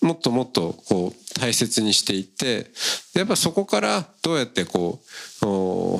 [0.00, 2.70] もっともっとこう大切にしていって
[3.14, 5.00] やっぱそこからどうやってこ
[5.42, 5.98] う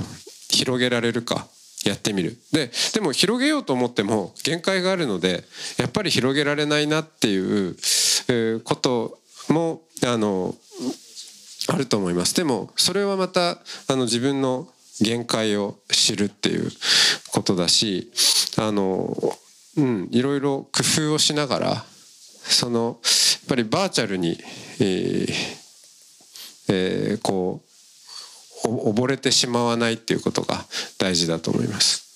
[0.50, 1.46] 広げられるか
[1.84, 2.38] やってみる。
[2.52, 5.44] ででも広げようと思っても限界があるので
[5.78, 7.76] やっぱり広げられないなっていう
[8.62, 10.54] こともあの
[11.68, 12.34] あると思います。
[12.34, 13.58] でもそれはまたあ
[13.90, 14.68] の自分の
[15.00, 16.70] 限界を知るっていう
[17.32, 18.10] ことだし
[18.56, 19.16] あの
[19.76, 21.84] うんいろいろ工夫をしながら
[22.42, 24.38] そのやっぱりバーチャルに、
[24.80, 25.58] えー
[26.68, 27.60] えー、こ
[28.64, 30.64] う溺れてしまわないっていうことが
[30.98, 32.07] 大事だと思います。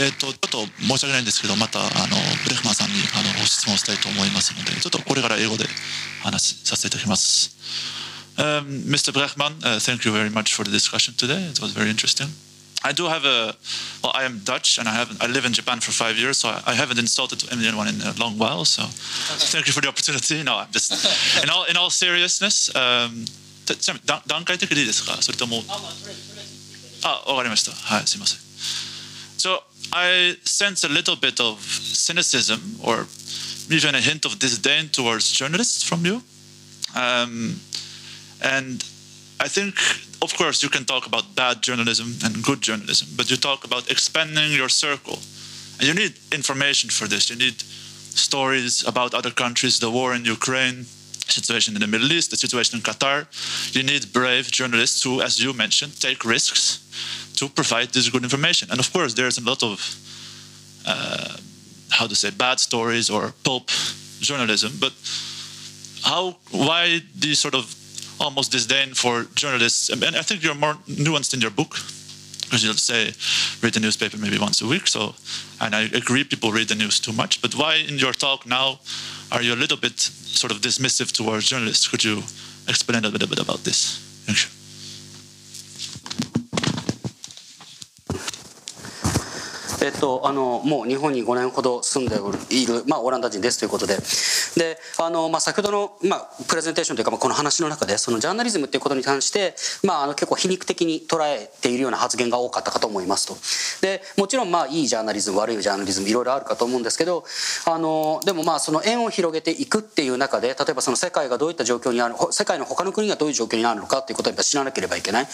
[0.00, 5.66] えっ、と、ちょっと申し訳ないんですけど、また、あの、ブレフマンさんに、あの、ご質問したいと思いますので、ちょっとこれから英語で
[6.22, 7.54] 話させていただきます。
[8.36, 9.12] Um, Mr.
[9.12, 11.50] Brechman, uh, thank you very much for the discussion today.
[11.50, 12.26] It was very interesting.
[12.82, 13.54] I do have a,
[14.02, 16.48] well, I am Dutch and I have I live in Japan for five years, so
[16.48, 18.64] I, I haven't insulted anyone in a long while.
[18.64, 18.82] So,
[19.54, 20.42] thank you for the opportunity.
[20.42, 20.90] No, I'm just
[21.42, 22.74] in all in all seriousness.
[22.74, 23.24] Um,
[23.64, 25.62] ちなみに段階的でいいですかそれとも
[27.02, 27.72] あ、わかりました。
[27.72, 28.93] はい、すみません。
[29.36, 29.62] So,
[29.92, 33.06] I sense a little bit of cynicism or
[33.70, 36.22] even a hint of disdain towards journalists from you.
[36.94, 37.60] Um,
[38.42, 38.84] and
[39.40, 39.74] I think,
[40.22, 43.90] of course, you can talk about bad journalism and good journalism, but you talk about
[43.90, 45.18] expanding your circle.
[45.78, 47.30] And you need information for this.
[47.30, 50.86] You need stories about other countries, the war in Ukraine,
[51.28, 53.26] situation in the Middle East, the situation in Qatar.
[53.74, 56.80] You need brave journalists who, as you mentioned, take risks
[57.36, 58.70] to provide this good information.
[58.70, 59.78] And of course, there's a lot of
[60.86, 61.36] uh,
[61.90, 63.70] how to say bad stories or pulp
[64.20, 64.72] journalism.
[64.80, 64.92] But
[66.02, 66.36] how?
[66.50, 67.74] Why you sort of
[68.20, 69.88] almost disdain for journalists?
[69.90, 71.76] And I think you're more nuanced in your book
[72.44, 73.12] because you'll say
[73.62, 74.86] read the newspaper maybe once a week.
[74.86, 75.14] So,
[75.60, 77.42] and I agree, people read the news too much.
[77.42, 78.78] But why in your talk now
[79.32, 81.88] are you a little bit sort of dismissive towards journalists?
[81.88, 82.18] Could you
[82.68, 83.98] explain a little bit about this?
[84.26, 84.63] Thank you.
[89.84, 92.16] えっと、あのもう日本に5年ほど住んで
[92.48, 93.98] いる、まあ、オランダ人ですということで。
[94.56, 103.36] であの、まあ、先ほどの、まあ、プレゼンテーションというか、まあ、この話の中でそのジャーナリズムということに関して、まあ、あの結構皮肉的に捉えているような発言が多かったかと思いますと。
[103.86, 107.24] でもちろんまあいいジャーナリズム悪いジャーナリズムいろいろあるかと思うんですけど
[107.66, 115.26] あのでもまあその円を広げていくっていう中で例えばその世界がどういった状況にある世界の他の国がどういう状況にあるのかっていうことをやっぱ知らなければいけない。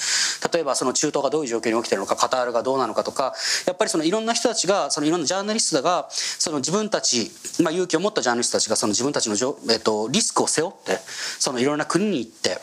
[0.53, 3.35] 例えばその中東がどういう状況に起きてるのかカタールがどうなのかとか
[3.67, 7.31] やっぱりそのいろんな人たちがそのいろんなジャーナリストがその自分たち、
[7.63, 9.37] まあ、勇気を持ったジャーナリストたちがその自分たちの、
[9.71, 10.97] えっと、リスクを背負って
[11.39, 12.59] そのいろんな国に行って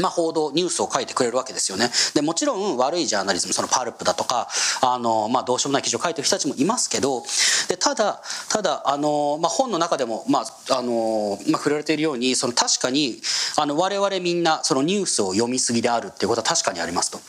[0.00, 1.90] まあ、報道ニュースを書いてくれるわけですよね。
[2.14, 4.48] でもちろん悪いジャーナリズムそのパルプだとか
[4.80, 7.22] あの、まあ、どうしようもない記事を書いてる人たちもいますけど
[7.68, 13.20] でただただあの、まあ、本の中でも、まああのまあ、触れられているようにその確かに
[13.56, 17.20] あの我々みんなそのニュースを読みすぎであるっていうことは確かにありますと。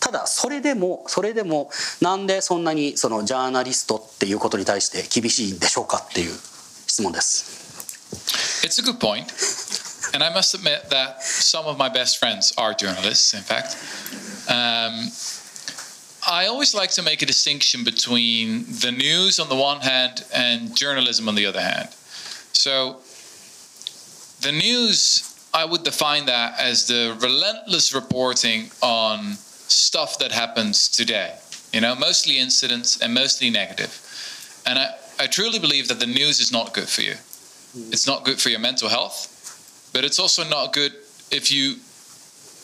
[0.00, 6.34] ただそれでもそれでもなんでそんなにそのジャーナリストっていうことに対して厳しいんでしょうかっていう
[6.86, 7.60] 質問です。
[8.62, 9.26] It's a good point.
[10.12, 13.76] And I must admit that some of my best friends are journalists, in fact.
[14.50, 15.08] Um,
[16.28, 20.76] I always like to make a distinction between the news on the one hand and
[20.76, 21.88] journalism on the other hand.
[22.52, 23.00] So,
[24.40, 31.36] the news, I would define that as the relentless reporting on stuff that happens today.
[31.72, 34.62] You know, mostly incidents and mostly negative.
[34.66, 37.14] And I, I truly believe that the news is not good for you.
[37.92, 39.39] It's not good for your mental health,
[39.92, 40.92] but it's also not good
[41.30, 41.76] if you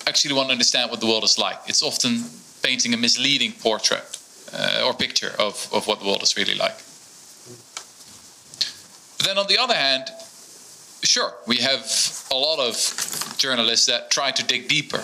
[0.06, 1.58] actually want to understand what the world is like.
[1.66, 2.22] It's often
[2.62, 4.04] painting a misleading portrait
[4.52, 6.76] uh, or picture of, of what the world is really like.
[9.18, 10.10] But then on the other hand,
[11.02, 11.84] sure, we have
[12.30, 12.74] a lot of
[13.38, 15.02] journalists that try to dig deeper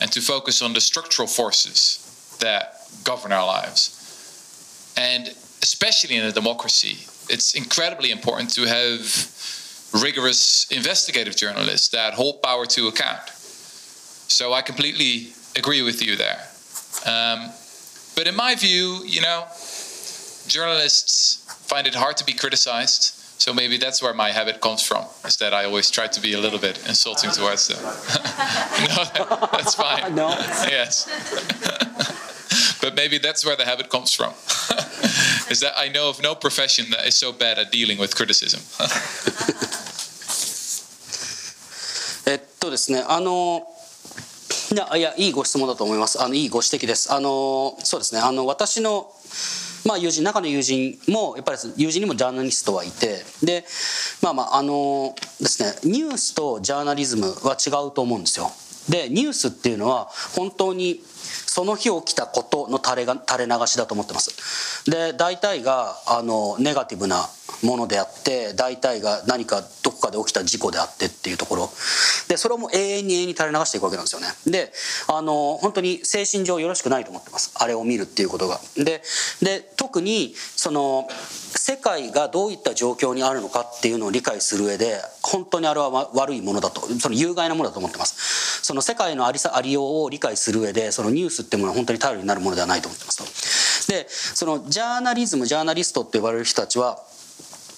[0.00, 4.94] and to focus on the structural forces that govern our lives.
[4.96, 5.28] And
[5.62, 9.00] especially in a democracy, it's incredibly important to have
[9.92, 13.28] rigorous investigative journalists that hold power to account.
[13.30, 16.40] So I completely agree with you there.
[17.06, 17.50] Um,
[18.14, 19.44] but in my view, you know,
[20.48, 23.14] journalists find it hard to be criticized.
[23.40, 26.32] So maybe that's where my habit comes from, is that I always try to be
[26.32, 27.78] a little bit insulting towards them.
[27.84, 30.14] no, that, that's fine.
[30.14, 30.28] No.
[30.68, 31.06] Yes.
[32.82, 34.32] but maybe that's where the habit comes from.
[35.50, 38.60] is that I know of no profession that is so bad at dealing with criticism.
[42.58, 43.62] っとですねあの
[44.72, 46.20] いやいやいいご質問だと思います。
[46.20, 47.12] あのいいご指摘です。
[47.12, 48.20] あのそうですね。
[48.20, 49.10] あの私の
[49.86, 53.64] まあ友人中の友人もやっぱり友人にもジャーナリストはいてで
[54.22, 58.50] まあまああのですねニュースとジャーナリズムは違うと思うんですよ。
[58.88, 61.00] でニュースっていうのは本当に
[61.58, 64.88] その日起きたことの垂れが垂れ流しだと思ってます。
[64.88, 67.28] で大体があのネガティブな
[67.64, 71.70] ものであって大体が何かどこかで起きた事故であってっていうところ。
[72.28, 74.28] でそれをもう永遠に永遠に垂れ流していくわけなんですよね。
[74.46, 74.72] で
[75.08, 77.50] あの本当に精神上よろしくないと思ってます。
[77.56, 78.60] あれを見るっていうことが。
[78.76, 79.02] で
[79.42, 81.08] で特にその
[81.56, 88.62] 世界がどういった状況にあるのかっていうのを理解する上で本当にあれは悪いものだとその有害なものだと思ってます。
[88.64, 93.92] その世界のありさありようを理解する上でそのニュースっていうものは本当に頼りになるものではないと思ってますと。
[93.92, 97.02] でそのジャーナリズムジャーナリストって呼ばれる人たちは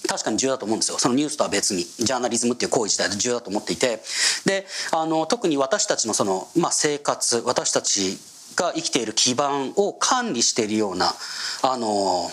[0.07, 0.97] 確かに重要だと思うんですよ。
[0.99, 1.83] そのニュースとは別に。
[1.83, 4.01] ジャーナリズムっていう行為自体で重要だと思っていて。
[4.45, 8.17] であの特に私たちのその、まあ、生活私たち
[8.55, 11.13] が生きている基盤を管理しているような
[11.61, 12.29] あの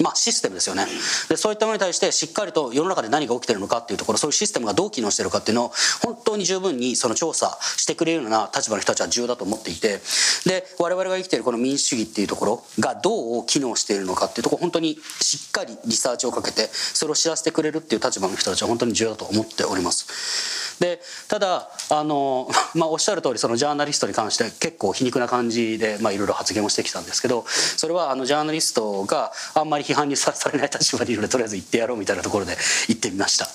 [0.00, 0.86] まあ、システムですよね。
[1.28, 5.72] でそういったものに対してしっかりと世の中で何が起きてるのかっていうところそういうシステムがどう機能してるかっていうのを
[6.02, 10.00] 本当に十分にその調査してくれるような立場の人たちは重要だと思っていて
[10.46, 20.74] で我々が生きているこの民主主義っていうところがどう機能しているのかっていうところ本当にしっかりリサーチをかけてそれを知らせてくれるっていう立場の人たちは本当に重要だと思っております。
[20.80, 27.44] でただあの、 まあ、おっしゃる通りそのジャーナリストに関して結構皮肉な感じでいろいろ発言をしてきたんですけど
[27.76, 32.56] それはあのジャーナリストがあんまり批判にさされない立場にいるのでとりあえず言ってやろうみたいなところで
[32.88, 33.46] 言ってみました。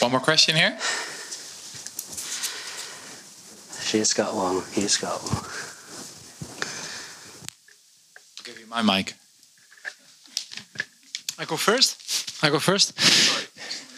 [0.00, 0.78] One more question here.
[3.82, 4.62] She's got one.
[4.72, 5.44] He's got one.
[8.38, 9.14] I'll give you my mic.
[11.38, 12.42] I go first.
[12.42, 12.94] I go first.
[12.96, 13.89] Yeah.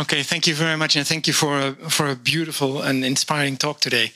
[0.00, 0.22] Okay.
[0.22, 3.80] Thank you very much, and thank you for a, for a beautiful and inspiring talk
[3.80, 4.12] today.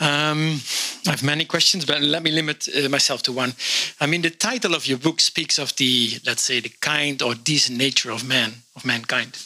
[0.00, 0.60] Um,
[1.06, 3.52] I have many questions, but let me limit uh, myself to one.
[4.00, 7.36] I mean, the title of your book speaks of the, let's say, the kind or
[7.36, 9.38] decent nature of man, of mankind.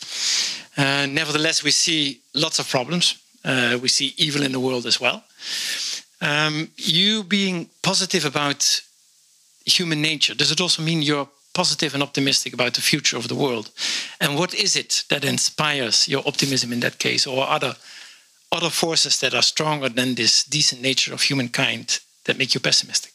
[0.75, 3.19] Uh, nevertheless, we see lots of problems.
[3.45, 5.23] Uh, we see evil in the world as well.
[6.23, 8.81] Um, you being positive about
[9.67, 11.29] human nature, does it also mean you're
[11.59, 13.71] positive and optimistic about the future of the world?
[14.21, 17.75] And what is it that inspires your optimism in that case, or other
[18.53, 23.13] other forces that are stronger than this decent nature of humankind that make you pessimistic?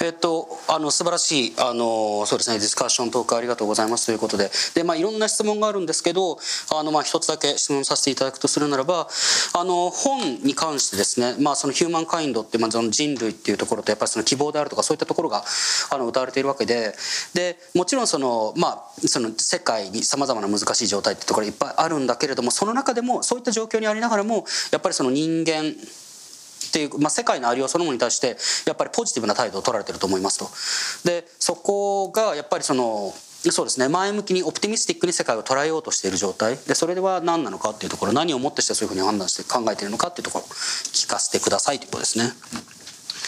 [0.00, 4.06] えっと、あの素晴らしいあのそうですねディスカッショントークありがとうございます。
[4.06, 4.50] ということで。
[4.74, 6.38] で、まあ、いろんな質問があるんですけど
[6.74, 9.08] あの、まあ、一つだけ質問させていただくとするならば
[9.54, 15.42] あの本に関してですね、まあ、そのヒューマンカインドって、まあ、その人類っていうところとやっぱりその希望であるとかそういったところが
[15.90, 16.94] あの歌われているわけで。
[17.34, 25.74] でもちろんその、まあ、その世界にさまざまな難しい状態っていうところいっぱいあるんだけれどもその中でもそういった状況にありながらもやっぱりその人間
[26.68, 28.36] っていう、まあ、世界のありようそのものに対して
[28.66, 31.08] やっぱりポジティブな態度を取られてると思いますと。
[31.08, 33.14] でそこがやっぱりその
[33.50, 42.32] そうですね前向きにオプティミスティックに世界を捉えようとしている状態でそれでは何なのかっていうところ何をもってしてそういうふうに判断して考えているのかっていうところ聞かせてくださいということですね。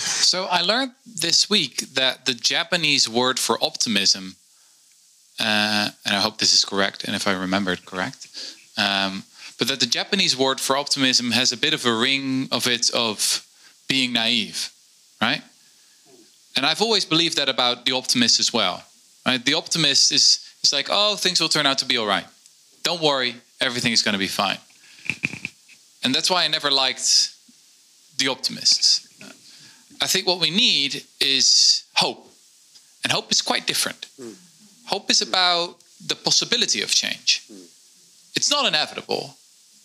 [0.01, 4.37] So I learned this week that the Japanese word for optimism,
[5.39, 8.28] uh, and I hope this is correct, and if I remember it correct,
[8.76, 9.24] um,
[9.61, 12.90] but that the Japanese word for optimism has a bit of a ring of it
[12.94, 13.46] of
[13.88, 14.70] being naive,
[15.20, 15.42] right?
[16.56, 18.82] And I've always believed that about the optimist as well.
[19.26, 19.44] Right?
[19.44, 22.24] The optimist is is like, oh, things will turn out to be all right.
[22.82, 24.58] Don't worry, everything is going to be fine.
[26.02, 27.34] And that's why I never liked
[28.16, 29.06] the optimists.
[30.00, 32.26] I think what we need is hope.
[33.04, 34.06] And hope is quite different.
[34.18, 34.34] Mm.
[34.86, 37.42] Hope is about the possibility of change.
[37.52, 37.66] Mm.
[38.34, 39.36] It's not inevitable,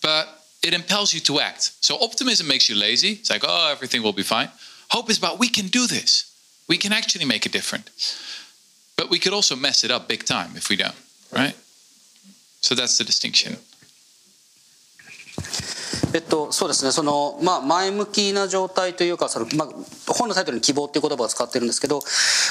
[0.05, 0.29] but
[0.63, 1.73] it impels you to act.
[1.81, 3.13] So optimism makes you lazy.
[3.13, 4.51] It's like, oh, everything will be fine.
[4.91, 6.27] Hope is about we can do this.
[6.69, 8.19] We can actually make a difference.
[8.97, 10.95] But we could also mess it up big time if we don't,
[11.33, 11.57] right?
[12.61, 13.57] So that's the distinction.
[16.13, 19.69] えっと、そうですねその、まあ、前向きな状態というかその、まあ、
[20.13, 22.03] 本のタイトルに「希望」っていう言葉を使ってるんですけど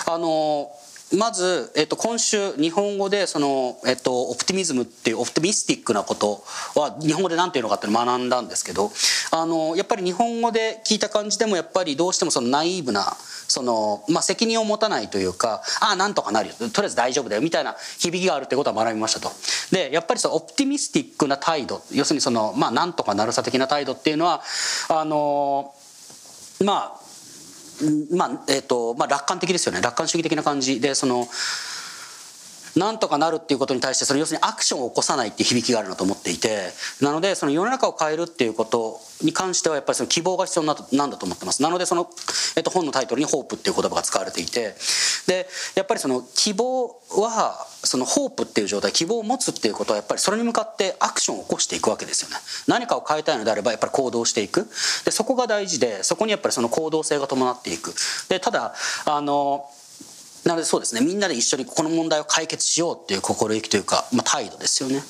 [0.05, 0.71] あの
[1.16, 6.42] まず、えっと、今週日本語でその、えっと、オプティミズムっていうオプティミスティックなこと
[6.74, 8.90] は日本語で何て言うのかっての学んだんですけど
[9.30, 13.16] あのやっぱり日本語で聞いた感じでもやっぱりどうしてもそのナイーブな
[13.48, 19.30] その、まあ、責任を持たないというかああなんとかなるよとりあえず大丈夫だよみたいな響きがあるってことは学びましたと。
[19.70, 24.42] でやっぱりそのオプティミスティックな態度要するにその、まあ、なんとかなるさ的な態度っていうのは
[24.88, 25.74] あの
[26.64, 27.03] まあ
[28.12, 29.80] まあえーとまあ、楽観的ですよね。
[29.80, 31.26] 楽観主義的な感じでその
[32.76, 36.70] なんとかなるっていうことに対してその要するにアクションを起こさないっていう響きがあるなと思っていて
[37.00, 40.74] なのでその世の中を変えるっていうことに関してはやっぱりその希望が必要な
[41.06, 41.62] んだと思ってます。
[41.62, 42.08] なのでその、
[42.56, 44.74] えっと、本のタイトルに「ホープ」っていう言葉が使われていて
[45.26, 52.36] でやっぱりその希望はそのホープっていう状態希望を持つっていうことはやっぱりそれに向かってアクションを起こしていくわけですよね。
[52.66, 54.68] 何かを変えたいのであればやっぱり行動していく。
[55.04, 57.94] でそこが大事でそこにやっぱりその行動性が伴っていく。
[58.28, 59.70] でただあの
[60.44, 65.02] なのでそうですねみんなで一緒にこの問題を解決しようっていう心意気というか、まあ、態度ですよね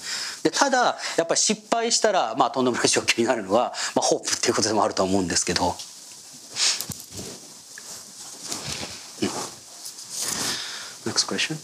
[0.42, 5.74] でただやっぱり失敗したら、まあ、とんでもない状況になるのは、まあ、ホープっていうことでもあると思うんですけど。
[11.04, 11.56] Next question?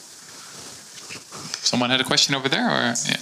[1.62, 3.18] Someone had a question over there, or yeah.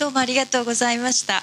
[0.00, 1.42] どうもありがとうございました。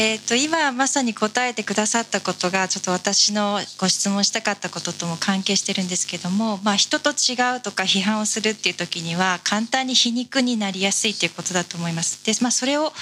[0.00, 12.24] えーと、今まさに答えてくださったことがちょっと私のご質問したかったこととも関係してるんですけども、まあ、人と違うとか批判をするっていう時には簡単に皮肉になりやすいっていうことだと思います。
[12.24, 12.92] で、まあ、それを、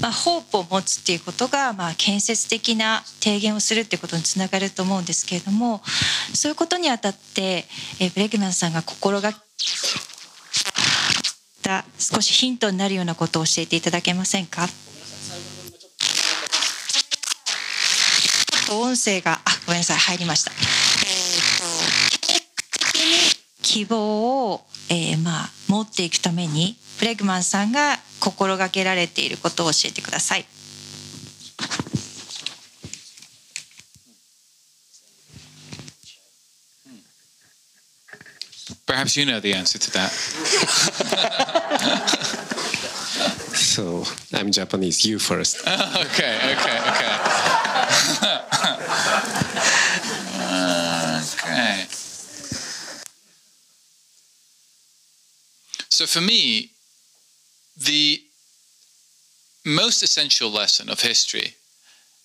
[0.00, 5.82] まあ、ホープを持つっていうことが、まあ、建設的な提言をするっていうことにつながると思うんですけれども
[6.32, 7.64] そういうことにあたって、
[7.98, 9.32] えー、ブレグマンさんが心が
[11.62, 14.68] た少しヒントになるようなことを教えていただけませんか？
[18.66, 20.50] と音声が、あ、ごめんなさい、入りました。
[20.50, 20.60] えっ、ー、
[22.82, 23.00] と、的に
[23.62, 30.44] 希望を、えー、まあ、持っていくために、フレグマンさんが心がけられていることを教えてください。
[38.86, 40.10] Perhaps you know the answer to that.
[43.52, 45.04] so I'm Japanese.
[45.04, 45.60] You first.
[45.66, 47.25] okay, okay, okay.
[51.34, 51.84] okay.
[55.88, 56.70] So for me,
[57.76, 58.22] the
[59.64, 61.54] most essential lesson of history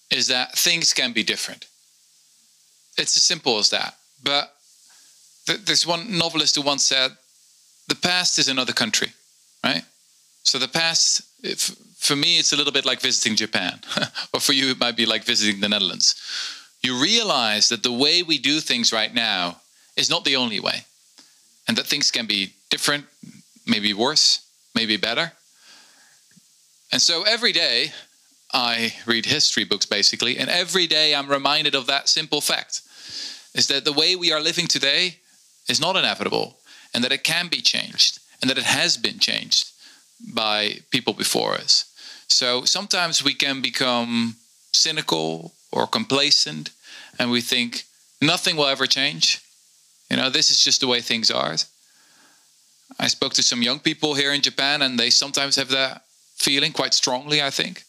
[0.09, 1.65] is that things can be different.
[2.97, 3.95] It's as simple as that.
[4.23, 4.53] But
[5.47, 7.17] th- there's one novelist who once said,
[7.87, 9.13] "The past is another country,"
[9.63, 9.83] right?
[10.43, 11.21] So the past,
[11.97, 13.79] for me, it's a little bit like visiting Japan,
[14.33, 16.15] or for you, it might be like visiting the Netherlands.
[16.81, 19.61] You realize that the way we do things right now
[19.95, 20.85] is not the only way,
[21.67, 23.05] and that things can be different,
[23.67, 25.31] maybe worse, maybe better.
[26.91, 27.91] And so every day,
[28.53, 32.81] I read history books basically, and every day I'm reminded of that simple fact
[33.53, 35.17] is that the way we are living today
[35.69, 36.57] is not inevitable,
[36.93, 39.70] and that it can be changed, and that it has been changed
[40.33, 41.85] by people before us.
[42.27, 44.35] So sometimes we can become
[44.73, 46.69] cynical or complacent,
[47.19, 47.83] and we think
[48.21, 49.41] nothing will ever change.
[50.09, 51.55] You know, this is just the way things are.
[52.99, 56.03] I spoke to some young people here in Japan, and they sometimes have that
[56.35, 57.83] feeling quite strongly, I think.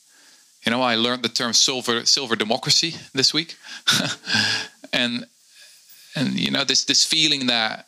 [0.64, 3.57] You know, I learned the term silver silver democracy this week,
[4.93, 5.26] and
[6.14, 7.87] and you know this this feeling that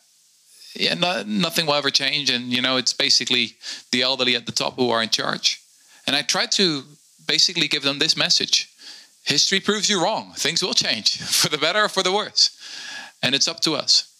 [0.75, 3.55] yeah, no, nothing will ever change, and you know it's basically
[3.91, 5.61] the elderly at the top who are in charge.
[6.07, 6.83] And I tried to
[7.27, 8.69] basically give them this message:
[9.23, 10.33] history proves you wrong.
[10.35, 12.51] Things will change for the better or for the worse,
[13.21, 14.11] and it's up to us.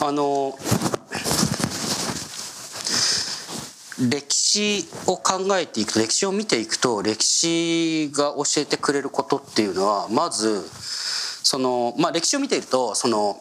[0.02, 0.58] あの
[4.08, 10.62] 歴史を考えていくと歴史を見ていくと歴史が教えてくれることっていうのはまず
[11.42, 13.36] その、まあ、歴史を見ているとその、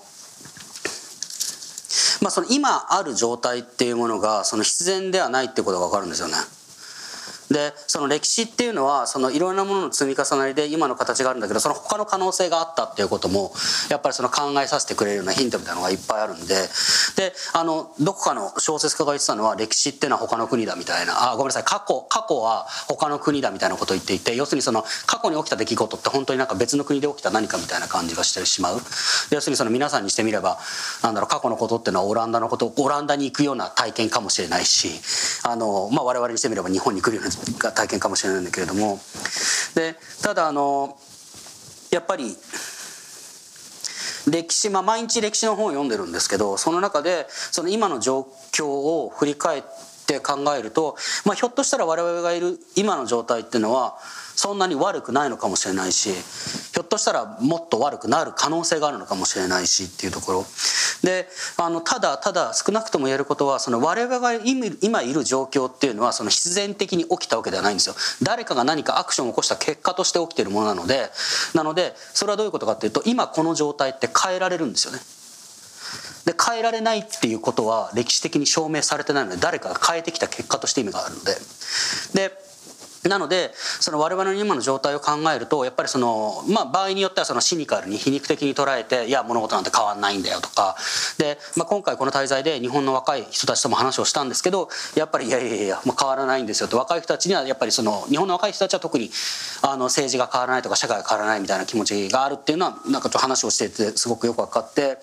[2.22, 6.34] まあ、その今ある状態っていうものがその必然ではないってことが分かるんですよね。
[7.50, 13.52] でその歴史っていうのはそのいろんなものの積み重なりで今の形があるんだけどその他の可能性があったっていうことも
[13.90, 16.56] やっぱりその考えさせてくれるようなヒントみたいなのがいっぱいあるんで
[17.16, 28.76] であのどこかの小説家が言ってたのは歴史っていうのは他の国だみたいなあごめんなさい過去過去は他の国だみたいなことを言っていて要するにその過去に起きた出来事って本当になんか別の国で起きた何かみたいな感じがしてしまう
[29.32, 30.60] 要するにその皆さんにしてみれば
[31.04, 34.90] なんだろう過去のことっていうのはオランダのことオランダに行くような体験かもしれないし
[35.48, 39.00] あの、まあ、我々にしてみれば日本に来るようなが体験かもしれないんだけれども。
[39.76, 40.98] でただあの
[41.92, 42.36] やっぱり
[44.30, 49.64] 歴史、まあ、毎日歴史の本を読んでるんですけどその中でその今の状況を振り返っ
[50.08, 53.98] て考えると、まあ、ひょっとしたら我々がいる今の状態っていうのは
[54.40, 60.46] そんなに悪くないのかもしれないしひょっとしたらもっと悪くなる可能性があるのかもしれないしっていうところ。
[61.04, 61.28] で
[61.58, 64.34] あのただただ少なくとも言えることはその我々が
[64.82, 67.96] 今いる状況っていうのはその必然的に起きたわけではないんですよ。
[68.24, 71.10] 誰かが何かアクションを起こした結果として起きてるものなので
[71.54, 75.00] なのでそれはどういうことかっていうと今この状態って変えられるんですよね。
[76.24, 81.36] で変えられないっていうことは歴史的に証明されてないので誰かが変えてきた結果として意味があるので。
[82.14, 82.49] で
[83.08, 90.76] なのでその我々の今の状態を考えるとやっぱりその、まあ、場合によってはそのシニカルに皮肉的に捉えていや物事なんて変わんないんだよとか。
[91.18, 96.78] で、まあ、今回この滞在で日本の若い人たちとも話をしたんですけどやっぱりいやいやいやもう変わらないんですよと。
[96.78, 99.12] 若い人たちにはやっぱりその日本の若い人たちは特に
[99.62, 104.98] あの政治が変わらないとか社会が変わらないみたいな気持ちがあるっていうのはなんかちょっと話をしててすごくよく分かって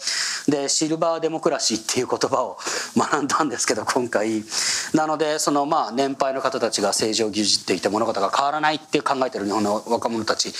[0.48, 2.58] でシルバーデモクラシーっていう言葉を
[2.96, 4.44] 学んだんですけど今回。
[4.92, 10.52] なのでそのまあ年配の方たちが政治を牛耳っていて物事が変わらないって考えてる日本の若者たち。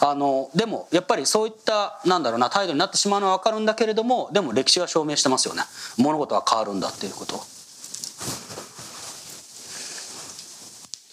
[0.00, 5.62] あのでもやっぱりそういったなんだろうな態度になってしまうのは分かるんだけれどもでも歴史は証明してますよね。
[5.98, 7.40] 物事は変わるんだっていうこと。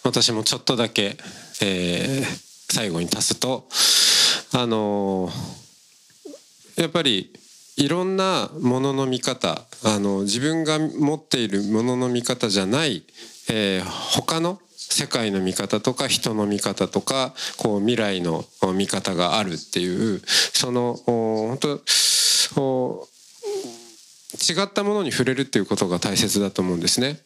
[0.03, 1.17] 私もちょっとだけ、
[1.61, 3.67] えー、最後に足すと
[4.53, 5.29] あの
[6.77, 7.31] やっぱり
[7.77, 13.03] いろんなものの見方あの自分が持っているものの見方じゃない、
[13.49, 14.59] えー、他の
[14.89, 18.43] 世界の見方とか人の見方とかこう未来の
[18.75, 21.79] 見方があるっていうその本当
[24.39, 27.19] 違ったものに触れるっていうことが大切だと思うんですね。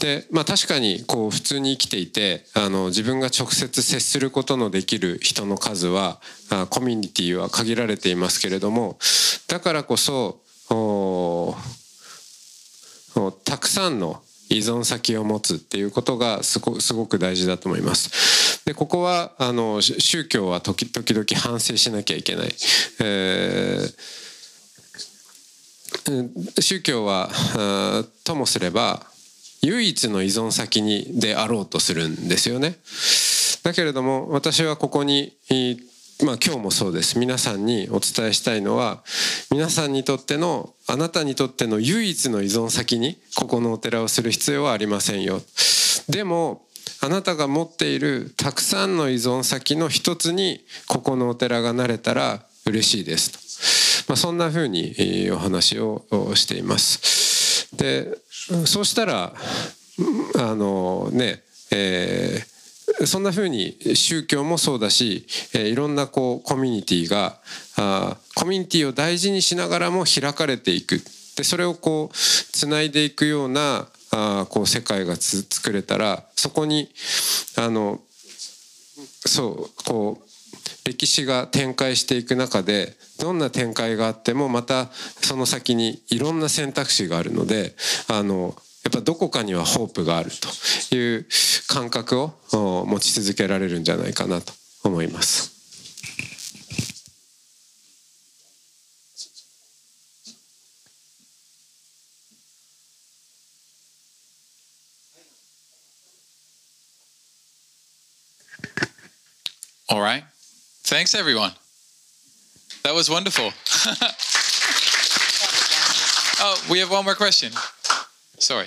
[0.00, 6.20] でまあ、確かにこう普通に生きていてあの自分が直接接することのできる人の数は
[6.50, 8.98] あコミュニティは限られていますけれども
[9.46, 10.40] だからこそ
[13.44, 14.22] たくさんの
[14.54, 18.64] 依存先を持つっていうことがすごすごく大事だと思います。
[18.64, 22.48] でここはあの宗教は時々反省しなきゃいけない。
[23.00, 27.30] えー、宗教は
[28.24, 29.06] ともすれば
[29.62, 32.76] 唯一の依存先にであろうとするんですよね。
[33.62, 35.32] だけれども私はここに
[36.24, 37.18] まあ今日もそうです。
[37.18, 39.02] 皆さんにお伝えしたいのは
[39.50, 45.40] 皆さんにとってのあなたにとっての唯一の依存先にここのお寺をする必要はありませんよ。
[46.08, 46.62] でも
[47.00, 54.04] あなたが持っているたくさんの依存先の一つにここのお寺がなれたら嬉しいです。
[54.06, 56.04] と、まあ、そんなふうにお話を
[56.36, 57.68] しています。
[57.76, 58.16] で
[58.66, 59.34] そうしたら
[60.36, 61.42] あのね
[61.72, 62.51] えー
[63.06, 67.38] そんなふうに宗教もそうだし、えいろんなこうコミュニティが
[67.76, 71.00] あコミュニティを大事にしながらも開かれていく。
[71.36, 76.90] でそれをこうつないでいくようなあこう世界がつ作れたらそこに
[77.56, 78.00] あの
[79.26, 80.32] そうこう
[80.84, 87.74] 歴史が展開していく中でどんな展開があってもまたその先にいろんな選択肢があるので
[88.08, 88.54] あの
[88.84, 90.30] やっぱどこかにはホープがある
[90.88, 91.26] という
[91.68, 92.34] 感覚を
[92.86, 94.52] 持ち続けられるんじゃないかなと
[94.84, 95.52] 思います。
[109.88, 110.24] All right.
[110.84, 111.52] Thanks, everyone.
[112.82, 113.52] That was wonderful.
[116.40, 117.52] oh, we have one more question.
[118.42, 118.66] Sorry.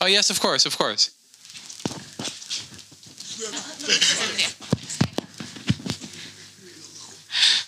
[0.00, 1.12] Oh, yes, of course, of course.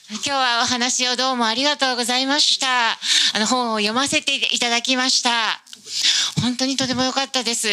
[0.09, 2.93] 今日はお話をどうもありがとうございました。
[2.93, 2.95] あ
[3.39, 5.31] の本を読ませていただきました。
[6.41, 7.69] 本当にとても良かったです。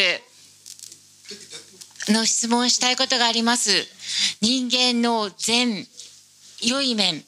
[2.08, 3.70] の質問したいことがあります。
[4.42, 5.86] 人間の善、
[6.60, 7.24] 良い面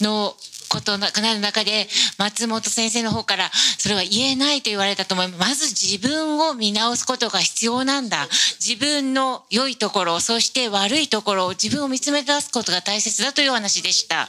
[0.00, 0.34] の
[0.68, 1.08] ことの
[1.40, 1.88] 中で
[2.18, 5.38] 松本先生の方からそれは言えないと言われたと思います。
[5.38, 8.28] まず自分を見直すことが必要なんだ。
[8.60, 14.28] 自分の良いところ、そして悪いところを自分を見つめ出すことが大切だという話でした。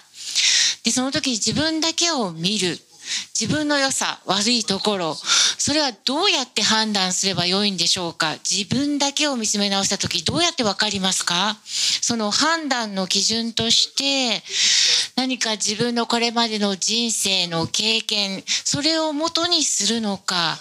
[0.83, 2.79] で、その時に自分だけを見る。
[3.39, 11.55] 自分の良さ、悪いところ、それはどうやって判断すればよいんでしょうか自分だけを見つめ直した時どうやってわかりますか？
[12.01, 14.41] その判断の基準として
[15.15, 20.57] 何か自分のこれまでの人生の経験、それをもとにするのか、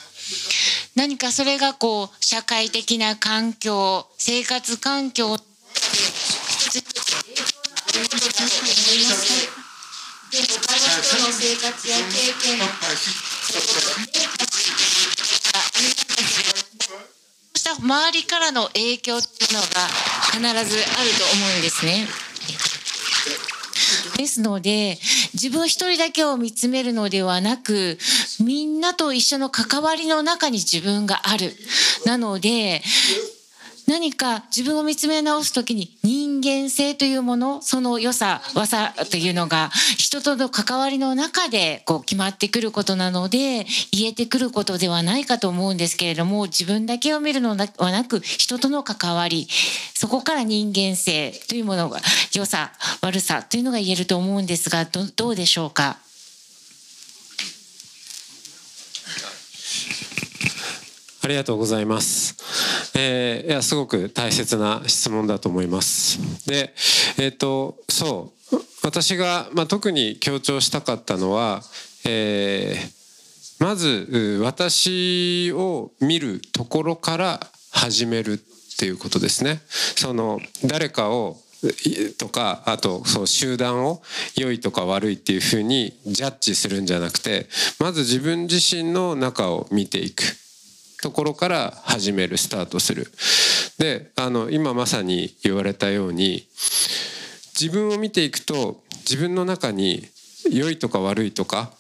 [0.95, 5.43] 何かそれがこう社会的な環境、生活環境で
[10.41, 12.59] 他の人の生活や経験
[13.47, 13.63] そう
[17.59, 19.67] した周りからの影響っていうのが
[20.33, 22.07] 必ずあると思うんですね。
[24.17, 24.99] ですので
[25.35, 27.99] 自分一人だけを見つめるのではなく
[28.41, 31.53] みんなと一緒の関わりの中に自分がある。
[32.05, 32.83] なので
[33.87, 49.47] 何か自分を見つめ直す時に人間性というものその良さ和さというのが人との関わりの中でこう決まってくることなので言えてくることではないかと思うんですけれども自分だけを見るのではなく人との関わり
[49.95, 52.01] そこから人間性というものが
[52.35, 52.73] 良さ
[53.03, 55.99] 悪さというのが言えると思うんですがどどうでしょうか？
[61.25, 62.37] ありがとうございます。
[62.95, 66.19] えー、いやすごく大切な質問だと思います。
[66.47, 66.75] で、
[67.17, 71.63] えっ、ー、とそう私が、まあ、特に強調したかったのは、
[72.05, 77.41] えー、まず私を見るところから
[77.73, 78.39] 始めるっ
[78.79, 79.63] ていうことですね。
[79.97, 81.39] その誰かを
[82.19, 84.03] とかあとそう集団を
[84.37, 87.47] 良いとか悪いっていうふうにジャッジするんじゃなくて
[87.81, 90.44] まず自分自身の中を見ていく
[91.05, 93.13] ところから始めるスタートする。
[93.79, 96.47] であの今まさに言われたように
[97.61, 100.07] 自分を見ていくと自分の中に
[100.51, 101.73] 良いとか悪いとか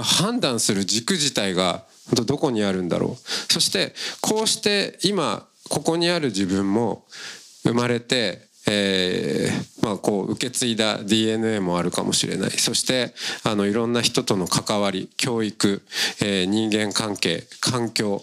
[0.00, 7.04] 判断する軸自体が本当どこにあるんだろうそしてこうして今ここにある自分も
[7.64, 13.12] 生まれてえー、まあ、こう受け継いだ DNA もあるかもしれないそして
[13.44, 15.82] あのいろんな人との関わり教育、
[16.20, 18.22] えー、人間関係環境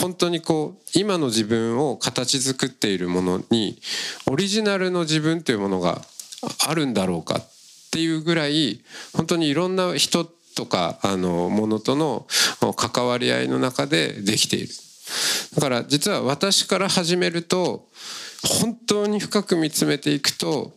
[0.00, 3.78] 本当にこう今の自分を形作っているものに
[4.30, 6.02] オリジナルの自分というものが
[6.68, 7.50] あるんだろうかっ
[7.90, 8.80] ていうぐらい
[9.14, 12.26] 本当にいろんな人とかあのものとの
[12.74, 14.68] 関わり合いの中でできている。
[15.54, 17.88] だから実は私から始めると
[18.60, 20.72] 本当に深く見つめていくと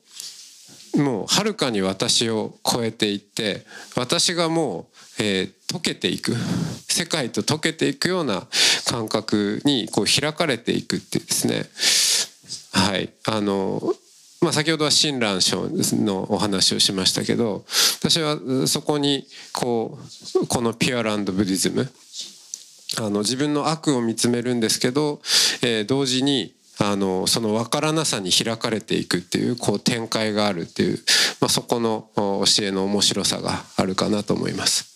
[0.97, 4.87] もうはるかに私を超えていって私がも
[5.19, 6.33] う、えー、溶けていく
[6.87, 8.47] 世界と溶けていくような
[8.85, 11.65] 感覚にこう開かれていくってですね。
[12.71, 13.09] はい。
[13.25, 13.81] あの
[14.41, 17.65] まあ、先ほどは親鸞書のお話をしましたけど
[17.99, 18.37] 私は
[18.67, 19.97] そこにこ
[20.35, 21.89] うこのピュアランドブディズム
[22.99, 25.19] あの自分の悪を見つめるんですけど、
[25.63, 30.97] えー、同時にあのその分からなさに開かれていくっていうこう展開があるっていう、
[31.39, 34.95] まあ、そこの教えの面白さがあるかなと思います。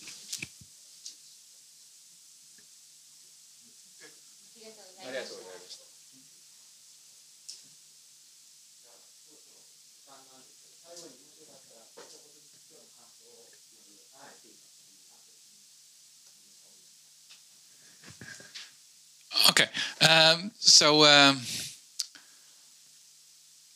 [19.50, 19.68] Okay.
[20.02, 21.40] Um, so, um,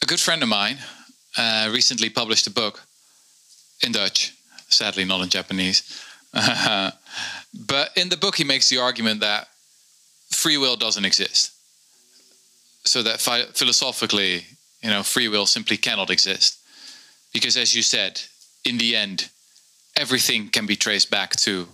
[0.04, 0.78] a good friend of mine
[1.38, 2.82] uh, recently published a book
[3.82, 4.34] in Dutch,
[4.68, 5.82] sadly not in Japanese.
[6.34, 9.47] but in the book, he makes the argument that
[10.30, 11.54] free will doesn't exist.
[12.84, 14.45] So that phi- philosophically,
[14.82, 16.60] you know, free will simply cannot exist.
[17.32, 18.22] Because as you said,
[18.66, 19.30] in the end,
[19.95, 21.66] everything can be traced back to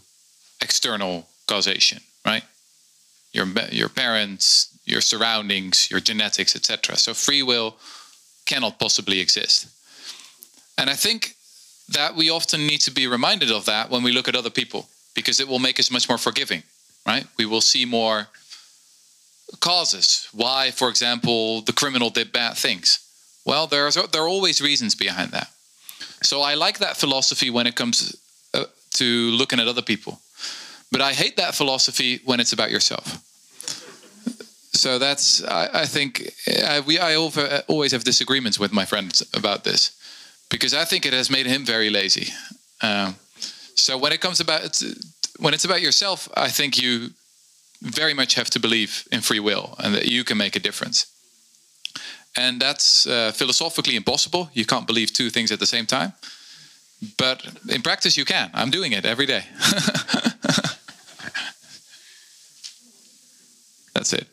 [0.62, 2.44] external causation, right?
[3.34, 6.96] Your your parents, your surroundings, your genetics, etc.
[6.96, 7.76] So free will
[8.50, 9.68] cannot possibly exist.
[10.78, 11.36] And I think
[11.90, 14.88] that we often need to be reminded of that when we look at other people,
[15.14, 16.64] because it will make us much more forgiving,
[17.06, 17.26] right?
[17.38, 18.28] We will see more
[19.60, 23.00] causes why, for example, the criminal did bad things.
[23.46, 25.48] Well, there's there are always reasons behind that.
[26.22, 28.16] So I like that philosophy when it comes
[28.54, 29.06] uh, to
[29.40, 30.20] looking at other people,
[30.92, 33.29] but I hate that philosophy when it's about yourself.
[34.80, 39.22] So that's I, I think I, we I over, always have disagreements with my friends
[39.34, 39.92] about this
[40.50, 42.34] because I think it has made him very lazy.
[42.82, 43.16] Um,
[43.76, 44.84] so when it comes about it's,
[45.40, 47.10] when it's about yourself, I think you
[47.82, 51.06] very much have to believe in free will and that you can make a difference.
[52.36, 54.50] And that's uh, philosophically impossible.
[54.54, 56.14] You can't believe two things at the same time.
[57.18, 58.50] But in practice, you can.
[58.54, 59.44] I'm doing it every day.
[63.94, 64.28] That's it.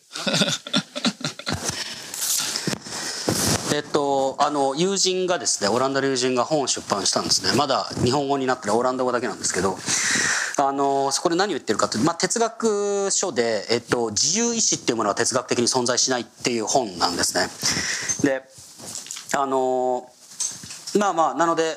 [3.75, 7.53] えっと、あの友人がですねオランダの友人が本を出版したんですね。
[7.59, 9.77] まだ日本語になってるオランダ語だけなんですけど。
[10.59, 17.37] あのそこで何を言ってるかというと、まあ、哲学書で、えっと、自由意志っていうものは哲学的に存在しないっていう本なんです
[18.25, 18.33] ね。
[18.33, 18.43] で
[19.37, 20.09] あの
[20.99, 21.77] まあまあなので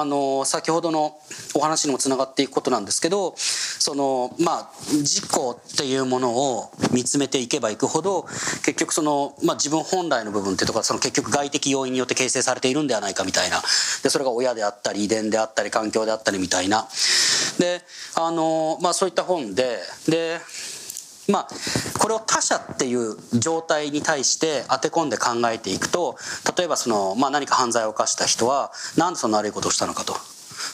[0.00, 1.16] あの先ほどの
[1.54, 8.22] お話にもつながっていくことなんですけどそのまあ自己っていうものを見つめていけばいくほど
[8.64, 13.62] 結局その、まあ、自分本来の部分っていうところその結局外的要因によって形成されているんではないかみたいな。
[14.02, 16.88] でそれが親であったり遺伝であったり環境であったりみたいな。
[17.58, 17.82] で
[18.16, 19.78] あの、まあ、そういった本で
[20.08, 20.40] で
[21.28, 21.48] まあ、
[21.98, 26.16] これを他者っていう状態に対して当て込んで考えていくと
[26.56, 30.14] 例えばその、まあ、何か犯罪を犯した人は何でそんな悪いことをしたのかと。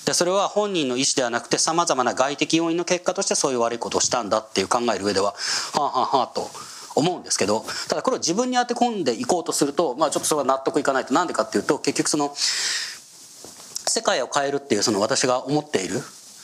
[0.07, 5.35] でそれは本人の意思ではなくてさまざまな外的要因の結果としてそういう悪いことをしたんだっていう考える上ではは
[5.77, 6.49] あはあはあと。
[6.97, 11.15] 思うんですけどただこれを自分に当て込んでいこうとすると、まあ、ちょっとそれは納得いかないと。
[11.15, 16.03] なんでかっていうと結局その世界を変えるっていうその私が思っている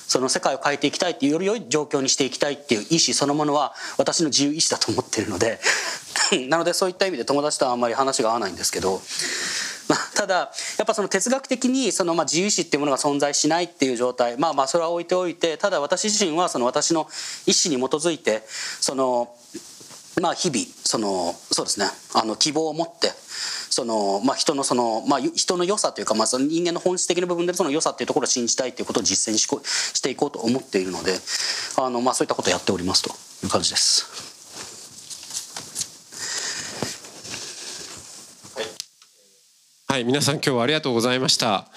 [0.09, 5.61] その世界を変えていきたいっていうより良い状況にしていきたいっていう意思そのものは私の自由意志だと思ってるので
[6.49, 9.01] なのでそういった意味で友達とはあんまり話が合わないんですけど、
[9.89, 10.51] まあ、ただや
[10.83, 17.09] っぱその哲学的にそのまあ自由意志っていうものが存在しないっていう状態まあまあそれは置いておいてただ私自身はその私の
[17.47, 18.43] 意思に基づいて
[18.81, 19.33] その
[20.21, 23.13] まあ日々そのそうですねあの希望を持って
[23.77, 31.12] その、まあ、人のその、まあ、人の良さというか、まあ、その人間の本質的な部分でその良さっていうところを信じたいということを実践しこしていこうと思っているので
[31.77, 33.11] あの、まあ、そういったことをやっておりますと
[33.45, 34.24] いう感じです。
[39.89, 41.68] はい、皆さん今日はありがとうございました。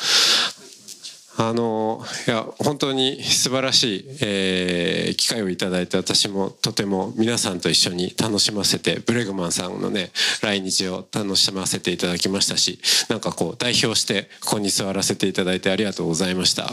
[1.42, 10.12] あのいや本当に素晴らしい、えー機会をいただいて私もとても皆さんと一緒に楽しませてブレグマンさんのね
[10.42, 12.80] 来日を楽しませていただきましたし
[13.10, 16.70] なんかこう代表してここに座らせていただいてありがとうございました。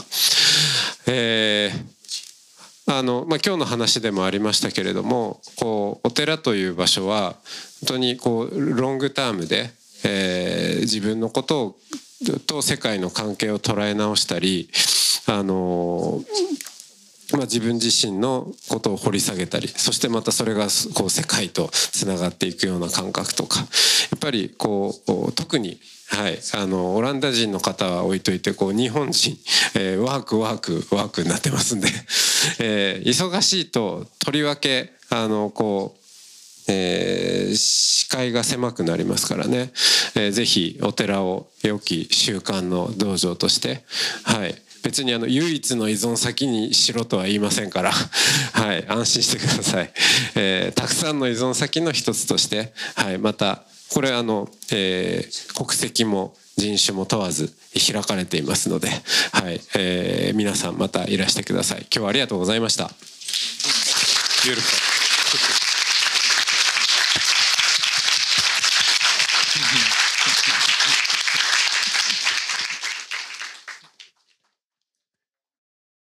[1.07, 7.35] えーあのまあ、今日の話でもありましたけれどもこうお寺という場所は
[7.81, 9.71] 本当にこうロングタームで、
[10.03, 11.75] えー自分のことを
[12.45, 14.69] と世界の関係を捉え直したり
[15.27, 16.23] あの
[17.33, 23.65] まあ、自分自身のことを掘り下げたりそしてまたそれがこう世界とつながっていくような感覚とかや
[24.15, 25.77] っぱりこう特に、
[26.09, 29.37] はい、あのオランダ人の方は置いといてこう日本人、
[29.75, 31.87] えーワークワークワークになってますんで、
[32.59, 36.06] えー忙しいととりわけあのこう
[36.67, 39.71] えー視界が狭くなりますからね、
[40.15, 43.83] えーぜひお寺を良き習慣の道場として、
[44.23, 47.91] はい、別にあの唯一の依存先にしろとは言いませんから、
[48.53, 49.91] はい、安心してください、
[50.35, 58.89] えーたくさんの依存先の一つとして、はい、またこれあの、えー国籍も人種も問わず開かれていますので、
[59.31, 59.61] はい。
[59.75, 61.81] えー皆さんまたいらしてください。
[61.81, 62.91] 今日はありがとうございました。